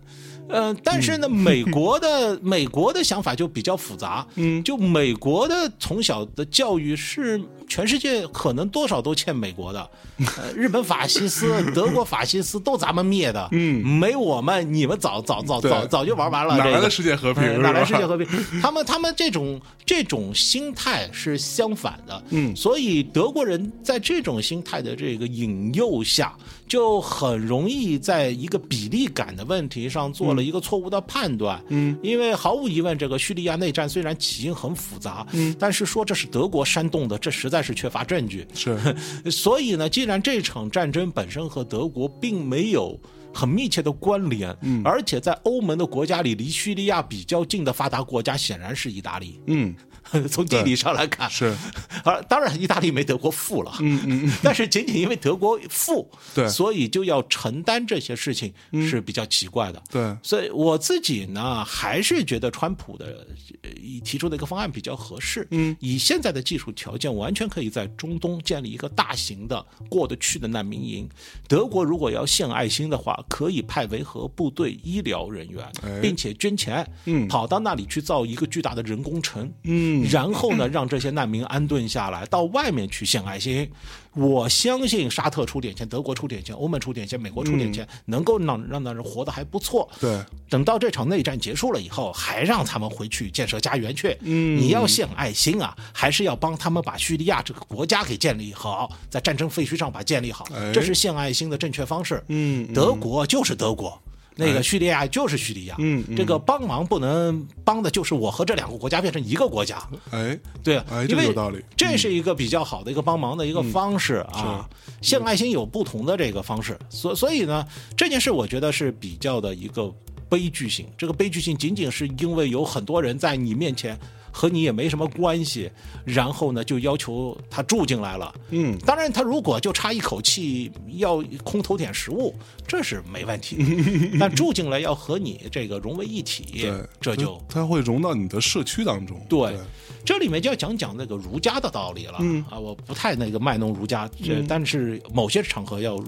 [0.50, 4.64] 呃，但是呢，美国的 美国的想法就比较复杂，嗯。
[4.64, 7.42] 就美国的从小的教育是
[7.74, 9.90] 全世界可能多少都欠美国的，
[10.38, 13.84] 呃，日本法西斯、 德国法西斯都咱们灭的，嗯。
[13.84, 16.90] 没我们你们早早早早早就玩完了，哪来的这个。
[16.92, 17.42] 世界和平？
[17.44, 18.28] 哎哪来世界和平？
[18.62, 22.56] 他们他们这种这种心态是相反的，嗯。
[22.56, 26.36] 所以德国人在这种心态的这个引诱下，
[26.68, 31.60] 就很容易在一个比例感的问题上做了一个错误的判断。
[31.70, 38.46] 嗯，因为毫无疑问，这个叙利亚内战虽然起因很复杂，嗯，但是说这是德国煽动的，这实在是缺乏证据。
[38.54, 38.78] 是
[39.32, 43.00] 所以呢，既然这场战争本身和德国并没有
[43.34, 49.40] 很密切的关联，嗯，而且在欧盟的国家里，离叙利亚比较近的发达国家显然是意大利。
[49.48, 49.74] 嗯
[50.30, 51.56] 从地理上来看，是。
[52.04, 56.48] 而 当然意大利没德国富了，嗯嗯 但是仅仅因为德国富，对。
[56.50, 59.82] 所以就要承担这些事情是比较奇怪的。
[59.90, 60.16] 对。
[60.22, 63.26] 所以我自己呢，还是觉得川普的
[63.62, 63.70] 呃
[64.04, 65.48] 提出的一个方案比较合适。
[65.52, 71.08] 嗯，以现在的技术条件，完全可以在中东建立一个大型的过得去的难民营。
[71.48, 77.28] 德国如果要献爱心的话，可以派维和部队医疗人员哎，并且捐钱，嗯。
[77.28, 79.52] 跑到那里去造一个巨大的人工城。
[79.64, 83.70] 嗯然后呢，让这些难民安顿下来，到外面去献爱心。
[84.16, 89.90] 我相信沙特出点钱，德国出点钱，欧盟出点钱，美国出点钱，能够让让那人活得还不错。
[90.00, 94.16] 对等到这场内战结束了以后，还让他们回去建设家园去。
[94.22, 102.24] 嗯你要献爱心啊，还是要帮他们把叙利亚这个国家给建立好，在战争废墟上把建立好哎，这是献爱心的正确方式。
[102.28, 104.00] 嗯嗯德国就是德国。
[104.36, 109.82] 那个叙利亚就是叙利亚，嗯嗯这个帮忙不能帮的就是我和这两个国家变成一个国家，
[110.12, 110.38] 哎。
[110.64, 111.64] 对啊，哎这因为有道理。
[111.76, 114.68] 这是一个比较好的一个帮忙的一个方式啊。
[115.02, 117.68] 献爱心有不同的这个方式，所所以呢，
[117.98, 119.94] 这件事我觉得是比较的一个
[120.30, 120.88] 悲剧性。
[120.98, 124.00] 这个悲剧性仅仅是因为有很多人在你面前
[124.34, 125.70] 和你也没什么关系，
[126.04, 128.34] 然后呢就要求他住进来了。
[128.50, 132.34] 嗯当然，他如果就差一口气要空投点食物，
[132.68, 133.58] 这是没问题。
[134.20, 139.24] 但住进来要和你这个融为一体对，，这就他会融到你的社区当中。
[139.30, 139.56] 对，
[140.04, 142.58] 这里面就要讲讲那个儒家的道理了、嗯啊！
[142.58, 146.04] 我不太那个卖弄儒家，这、但是某些场合要要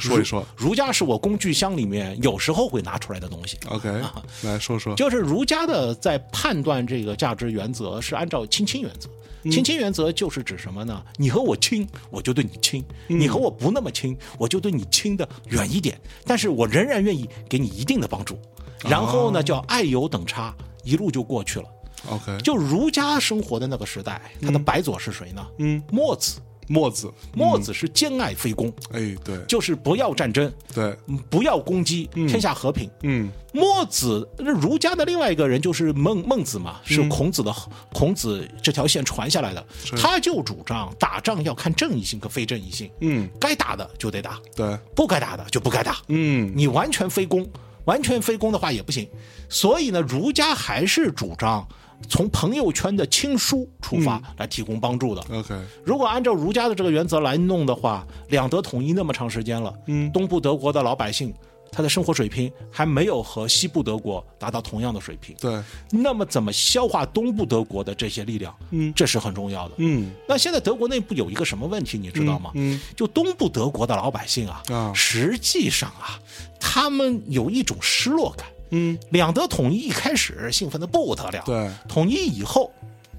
[0.00, 0.46] 说一说。
[0.56, 3.58] 儒家是我工具箱里面有时候会拿出来的东西。
[3.68, 4.94] OK，啊来说说。
[4.94, 9.08] 就是儒家的在判断这个价值原则是按照亲亲原则。
[9.50, 11.02] 亲亲原则就是指什么呢？
[11.16, 15.98] 你和我亲，我就对你亲；你和我不那么亲，我就对你亲的远一点。
[16.26, 18.38] 但是我仍然愿意给你一定的帮助。
[18.80, 20.54] 然后呢，叫爱有等差，
[20.84, 21.64] 一路就过去了。
[22.10, 25.46] OK，就儒家生活的那个时代，他的白左是谁呢？
[25.58, 26.38] 嗯，墨子。
[26.70, 29.36] 墨子，墨子是兼爱非攻，哎，对。
[29.48, 32.88] 就是不要战争，对，嗯不要攻击，天下和平。
[33.02, 33.28] 嗯。
[33.52, 37.52] 墨子，儒家的另外一个人就是孟孟子嘛，是孔子的、
[37.92, 39.66] 孔子这条线传下来的，
[39.98, 45.96] 他就主张打仗要看正义性和非正义性，嗯，该打的就得打，对，不该打的就不该打。
[46.06, 46.52] 嗯。
[46.54, 47.44] 你完全非攻，
[47.86, 49.08] 完全非攻的话也不行。
[49.48, 51.66] 所以呢，儒家还是主张
[52.08, 55.22] 从朋友圈的亲疏出发来提供帮助的。
[55.30, 61.32] ，OK，如果按照儒家的这个原则来弄的话，两德统一那么长时间了，嗯，东部德国的老百姓
[61.72, 68.52] 他的生活水平还没有和西部德国达到同样的水平，对，那么怎么消化东部德国的这些力量？
[68.70, 69.74] 嗯这是很重要的。
[69.76, 72.50] 嗯那现在德国内部有一个什么问题，你知道吗？
[72.54, 76.18] 嗯就东部德国的老百姓啊，啊实际上啊，
[76.58, 78.48] 他们有一种失落感。
[78.70, 82.72] 嗯，两德统一一开始兴奋的不得了，对，统一以后，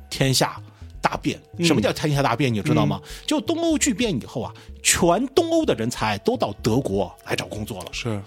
[0.09, 0.61] 天下
[1.01, 1.41] 大变。
[1.59, 2.53] 什么叫天下大变？
[2.53, 3.01] 你知道吗？
[3.25, 7.87] 就东欧巨变以后啊，全东欧的人才都到德国来找工作了。
[7.91, 8.21] 是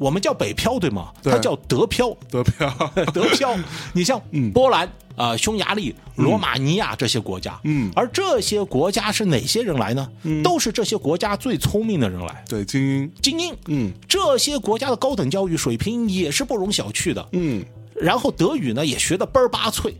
[0.00, 1.12] 我们叫北漂，对吗？
[1.22, 1.30] 对。
[1.30, 2.16] 它叫德漂。
[2.30, 2.68] 德漂，
[3.12, 3.54] 德漂，
[3.92, 4.18] 你像
[4.54, 7.92] 波兰啊、匈牙利、罗马尼亚这些国家，嗯。
[7.94, 10.08] 而这些国家是哪些人来呢？
[10.42, 13.54] 都是这些国家最聪明的人来，对，精英，精英。
[13.68, 13.92] 嗯。
[14.08, 17.62] 这些国家的高等教育水平也是不容小觑的，嗯，
[17.94, 19.94] 然后德语呢也学得倍儿巴脆。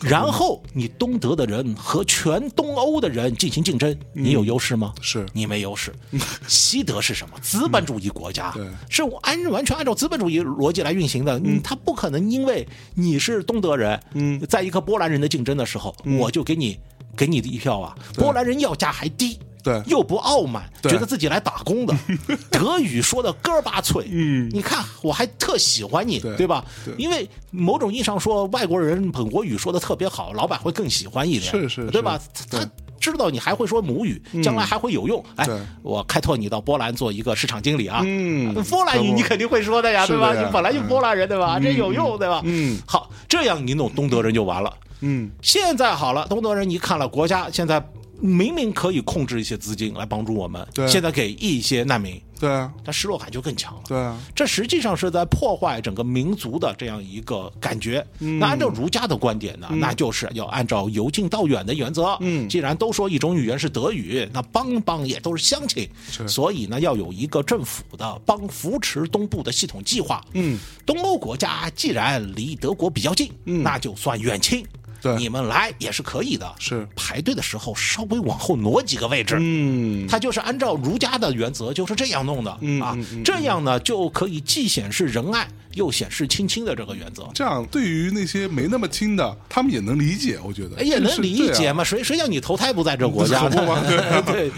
[0.00, 4.94] 然后你东德的人和全东欧的人进行竞争，你有优势吗？
[5.00, 5.92] 是你没优势。
[6.46, 7.38] 西德是什么？
[7.40, 11.38] 资本主义国家，对是按完全按照资本主义逻辑来运行的。
[11.44, 16.78] 嗯，他不可能因为你是东德人，嗯，在一个波兰人的竞争的时候，我就给你
[17.16, 17.96] 给你的一票啊。
[18.14, 19.38] 波兰人要价还低。
[19.62, 21.94] 对又不傲慢，觉得自己来打工的，
[22.50, 26.64] 德语说的咯儿巴脆，嗯你看我还特喜欢你，对吧？
[26.84, 32.18] 对因为某种意义上说，外国人本国语说的特别好，老板会更喜欢一点，是是对吧？
[32.34, 35.24] 是他知道你还会说母语，将来还会有用。
[35.36, 38.02] 哎对，我开拓你到波兰做一个市场经理啊。
[38.04, 40.34] 嗯波兰语你肯定会说的呀，对吧？
[40.34, 41.60] 你本来就波兰人，对吧？
[41.60, 42.40] 这有用，对吧？
[42.44, 44.72] 嗯好，这样你弄东德人就完了。
[45.00, 47.80] 嗯现在好了，东德人一看了，国家现在
[48.20, 50.86] 明明可以控制一些资金来帮助我们，对。
[50.88, 52.72] 现在给一些难民，对啊。
[52.84, 53.82] 他失落感就更强了。
[53.86, 58.04] 对啊，这实际上是在破坏整个民族的这样一个感觉。
[58.18, 58.38] 嗯。
[58.38, 62.16] 那按照儒家的观点呢，那就是要按照由近到远的原则。
[62.20, 62.48] 嗯。
[62.48, 65.88] 既然都说一种语言是德语，那邦邦也都是乡亲，
[66.26, 70.24] 所以呢，要有一个政府的帮扶持东部的系统计划。
[70.34, 74.66] 嗯，东欧国家既然离德国比较近，那就算远亲。
[75.00, 76.52] 对你们来也是可以的。
[76.58, 79.36] 是排队的时候稍微往后挪几个位置。
[79.40, 87.28] 嗯他就是按照儒家的原则，就是这样弄的、嗯啊这样呢就可以既显示仁爱，又显示亲亲的这个原则。
[87.34, 91.72] 这样对于那些没那么亲的，他们也能理解，我觉得哎也能理解。
[91.72, 91.84] 嘛？
[91.84, 94.22] 谁谁叫你投胎不在这国家呢？
[94.26, 94.54] 对，对啊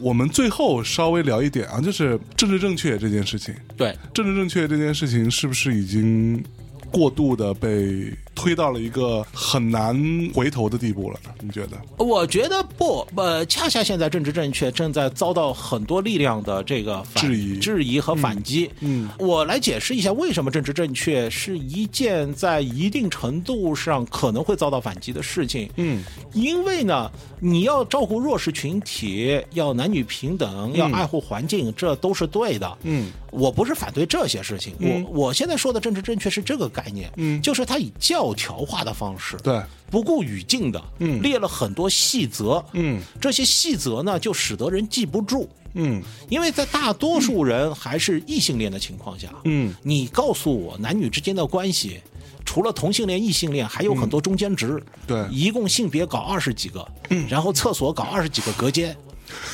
[0.00, 3.54] 我们最后稍微聊一点啊，就是政治正确这件事情。
[3.76, 6.42] 对，政治正确这件事情是不是已经
[6.90, 10.00] 过度的被推到了一个很难
[10.32, 11.30] 回头的地步了呢？
[11.40, 11.76] 你觉得？
[12.04, 18.70] 我觉得不，呃，恰恰现在政治正确正在遭到很多力量的这个反质疑质疑和反击。
[18.78, 25.68] 嗯我来解释一下为什么政治正确是一件在一定程度上可能会遭到反击的事情。
[25.74, 27.10] 嗯，因为呢，
[27.40, 32.78] 你要照顾弱势群体，要男女平等，要爱护环境，这都是对的。
[32.84, 41.20] 嗯，我不是反对这些事情，我我现在说的政治正确是这个概念，嗯就是它以教条化的方式，对，不顾语境的，嗯。
[41.22, 43.00] 列了很多细则，嗯。
[43.20, 45.48] 这些细则呢，就使得人记不住。
[45.74, 46.02] 嗯。
[46.28, 52.00] 因为在大多数人还是异性恋的情况下，嗯，你告诉我男女之间的关系，
[52.44, 55.26] 除了同性恋、异性恋，还有很多中间值，对。
[55.30, 56.86] 一共性别搞二十几个，
[57.28, 58.96] 然后厕所搞二十几个隔间，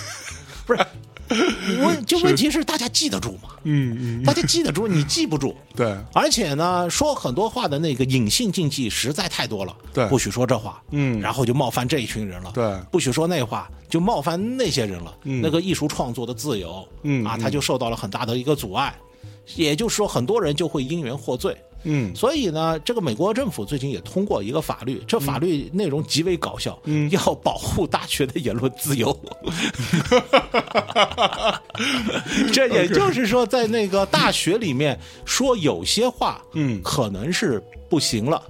[0.66, 0.86] 不是，
[1.82, 3.50] 问就问题是大家记得住吗？
[3.64, 5.54] 嗯嗯，大家记得住，你记不住。
[5.74, 10.06] 对，而且呢，说很多话的那个隐性禁忌实在太多了，对。
[10.08, 11.20] 不许说这话，嗯。
[11.20, 12.74] 然后就冒犯这一群人了，对。
[12.90, 15.40] 不许说那话，就冒犯那些人了，嗯。
[15.42, 17.24] 那个艺术创作的自由，啊，嗯。
[17.24, 18.94] 啊他就受到了很大的一个阻碍，
[19.56, 21.56] 也就是说，很多人就会因缘获罪。
[21.84, 22.14] 嗯。
[22.14, 27.10] 所以呢，这个美国政府最近也通过一个法律，这法律内容极为搞笑，嗯。
[27.10, 29.14] 要保护大学的言论自由。
[32.52, 36.82] 这也就是说，在那个大学里面说有些话，嗯。
[36.82, 38.42] 可能是不行了。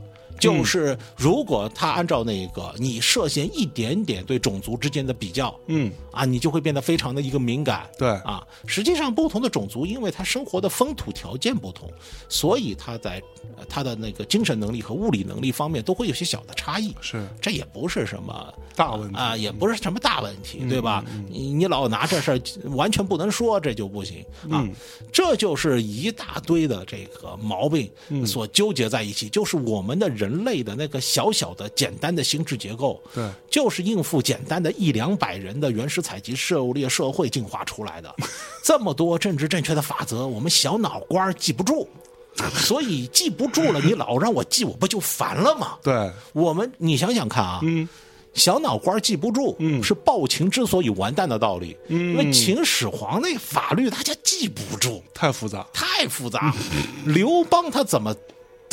[0.44, 7.88] 就是如果他按照那个你涉嫌一点点对种族之间的比较，嗯啊，你就会变得非常的一个敏感。
[7.98, 11.90] 对啊，实际上不同的种族，因为他生活的风土条件不同，
[12.28, 13.22] 所以他在
[13.56, 16.94] 呃他的那个精神能力和物理能力方面都会有些小的差异。
[17.00, 21.04] 是这也不是什么大问题啊，也不是什么大问题，对吧？
[21.28, 22.40] 你你老拿这事儿
[22.70, 24.66] 完全不能说，这就不行啊。
[25.12, 27.90] 这就是一大堆的这个毛病
[28.26, 38.14] 所纠结在一起，就是我们的人类的那个小小的简单的心智结构，对就是应付简单的一两百人的原始采集狩猎社会进化出来的。
[38.64, 41.88] 这么多政治正确的法则，我们小脑瓜儿记不住。
[42.56, 45.78] 所以记不住了，你老让我记，我不就烦了吗？
[45.80, 47.88] 对，我们你想想看啊，嗯
[48.34, 51.76] 小脑瓜记不住，嗯是暴秦之所以完蛋的道理。
[51.86, 56.52] 因为秦始皇那法律大家记不住，太复杂，太复杂。
[57.06, 58.12] 刘邦他怎么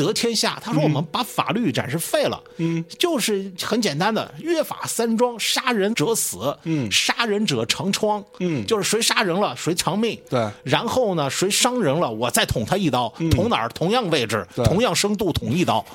[0.04, 0.60] 得天下？
[0.64, 13.70] 他说我们把法律暂时废了，嗯，就是很简单的约法三章：杀人者死，嗯杀人者长疮，嗯就是谁杀人了谁偿命，对然后呢，谁伤人了，我再捅他一刀，捅哪儿？
[13.70, 15.86] 同样位置，同样深度，捅一刀。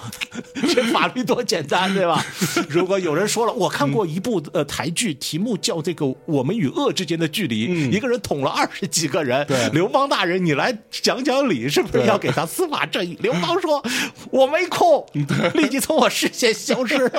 [0.74, 2.24] 这法律多简单，对吧？
[2.68, 9.68] 如果有人说了，我看过一部呃台剧，题目叫这个《我们与恶之间的距离》，一个人捅了二十几个人嗯对。
[9.70, 13.16] 刘邦大人，你来讲讲理，是不是要给他司法正义？
[13.20, 13.82] 刘邦说
[14.30, 15.04] ：“我没空，
[15.54, 16.96] 立即从我视线消失。”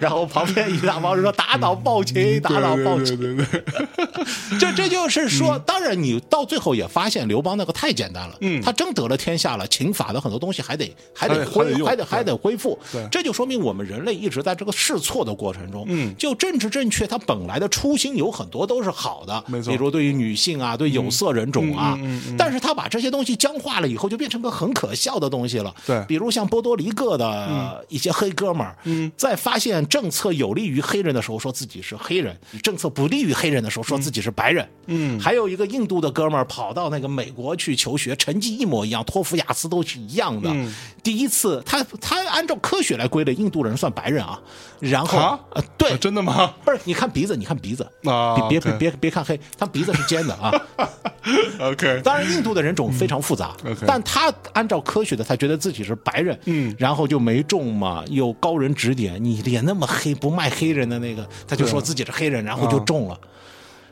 [0.00, 5.28] 然后旁边一大帮人说：“打倒暴秦，打倒暴秦。”对对对对， 这这就是嗯。
[5.28, 8.60] 说，当然你到最后也发现刘邦那个太简单了，嗯。
[8.62, 16.14] 他真得了天下了，秦法的很多东西还得还还得恢还得还得恢复对，这就说明我们人类一直在这个试错的过程中，嗯。
[16.16, 21.98] 就政治正确，它本来的初心有很多都是好的，没错比如对于女性啊，对有色人种啊
[22.36, 26.04] 但是他把这些东西僵化了以后，就变成个很可笑的东西对。
[26.06, 29.10] 比如像波多黎各的一些黑哥们儿，嗯。
[29.16, 34.68] 在发现政策有利于黑人的时候，说自己是黑人；政策不利于黑人的时候，说自己是白人。
[34.86, 35.18] 嗯。
[35.18, 40.50] 还有一个印度的哥们儿跑到那个美国去求学，成绩一模一样，托福、雅思都是一样的。
[40.52, 40.72] 嗯。
[41.02, 44.40] 第一次，他他按照科学来归类，印度人算白人啊。
[44.80, 45.90] 然后啊呃，对。
[45.90, 46.54] 啊，真的吗？
[46.64, 47.86] 不是，你看鼻子，你看鼻子。
[48.04, 50.52] 啊别别别别别看黑，他鼻子是尖的啊。
[51.60, 53.54] OK，当然，印度的人种非常复杂，
[53.86, 56.74] 但他按照科学的，他觉得自己是白人，嗯。
[56.78, 63.18] 然后就没中嘛，有高人指点，你脸那么黑，不卖黑人的那个，他就说自己是黑人，然后就中了。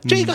[0.07, 0.33] 这个，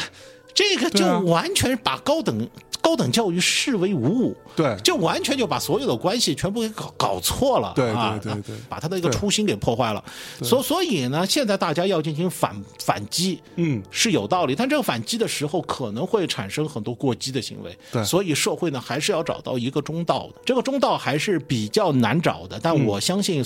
[0.54, 2.48] 这个就完全把高等
[2.80, 4.36] 高等教育视为无物。
[4.54, 4.76] 对。
[4.82, 8.56] 就完全就把所有的关系全部给搞搞错了，对啊对对对。
[8.68, 10.04] 把他的一个初心给破坏了。
[10.42, 13.82] 所所以呢，现在大家要进行反反击，嗯。
[13.90, 18.04] 是有道理，但这个反击的时候可能会产生很多过激的行为，对。
[18.04, 23.42] 所以社会呢还是要找到一个中道的，这个中道还是比较难找的，但我相信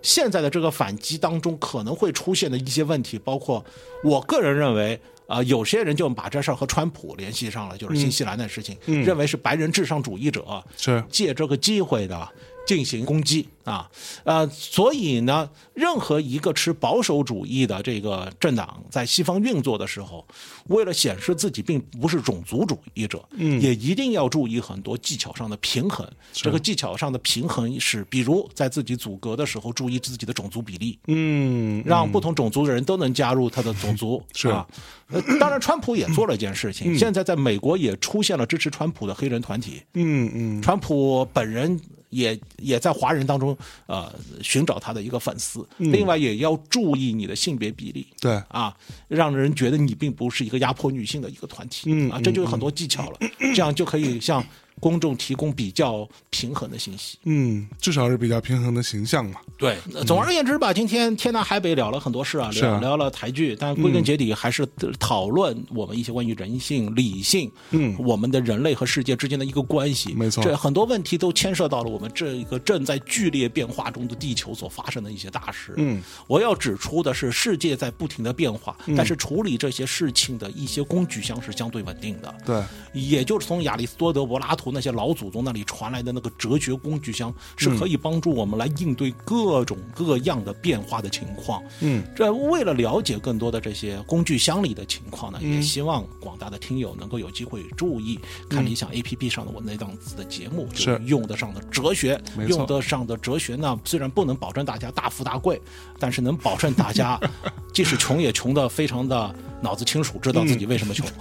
[0.00, 3.64] 现在的这个反击当中可能会出现的一些问题，包括
[4.04, 4.98] 我个人认为。
[5.26, 11.02] 啊、有些人就把这事儿和川普联系上了，就是新西兰的事情，认为是白人至上主义者，是。
[11.10, 12.28] 借这个机会的
[12.66, 13.88] 进行攻击啊，
[14.24, 20.26] 呃，所以呢，任何一个持保守主义的这个政党在西方运作的时候，
[20.66, 26.06] 为了显示自己并不是种族主义者，嗯，也一定要注意很多技巧上的平衡。
[26.32, 34.22] 这个技巧上的平衡是，比如在自己组阁的时候，注意自己的种族比例，嗯让不同种族的人都能加入他的种族。
[34.34, 34.66] 是吧，
[35.08, 39.82] 呃当然，川普也做了一件事情，现在在美国也出现了支持川普的黑人团体。
[39.94, 41.80] 嗯嗯川普本人
[42.10, 43.56] 也也在华人当中
[43.86, 44.12] 呃
[44.42, 48.06] 寻找他的一个粉丝，另外也要注意你的性别比例。
[48.20, 48.32] 对。
[48.48, 48.74] 啊，
[49.08, 53.18] 让人觉得你并不是一个压迫女性的一个团体，嗯啊，这就有很多技巧了，
[53.54, 54.44] 这样就可以向
[54.80, 57.18] 公众提供比较平衡的信息。
[57.24, 59.40] 嗯，至少是比较平衡的形象嘛。
[59.58, 64.66] 对，总而言之吧，今天天南海北聊了很多事啊，聊啊聊聊了台剧，但归根结底还是
[64.98, 70.12] 讨论我们一些关于人性、理性，嗯我们的人类和世界之间的一个关系。
[70.14, 75.72] 没错这很多问题都牵涉到了我们这个正在剧烈变化中的地球所发生的一些大事。
[75.76, 82.34] 嗯，我要指出的是，世界在不停的变化，但是处理这些事情的一些工具箱是相对稳定的。
[82.44, 82.62] 对，
[82.92, 91.62] 也就是从亚里士多德、柏拉图那些老祖宗那里传来的那个哲学工具箱，是可以帮助我们来应对各种各样的变化的情况。
[91.80, 98.18] 嗯，这为了了解更多的这些工具箱里的情况呢，也希望广大的听友能够有机会注意
[98.48, 105.60] 看理想 APP 上的我那档子的节目，就是用得上的哲学，用得上的哲学呢，虽然不能保证大家大富大贵，
[105.98, 107.18] 但是能保证大家
[107.72, 111.06] 即使穷也穷的非常的脑子清楚，知道自己为什么穷。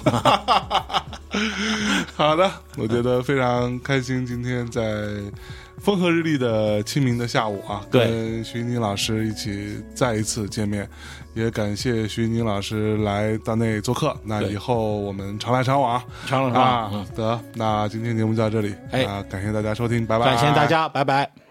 [2.16, 4.82] 好的，我觉得非常开心，今天在
[5.78, 10.88] 风和日丽的清明的下午啊，跟徐宁老师一起再一次见面，
[11.34, 14.16] 也感谢徐宁老师来到内做客。
[14.24, 16.06] 那以后我们常来常往啊。
[16.26, 16.84] 常来常往？
[16.84, 20.66] 啊嗯，得，那今天节目就到这里，哎啊，感谢大家收听，拜拜，感谢大。
[20.66, 21.45] 家，拜拜。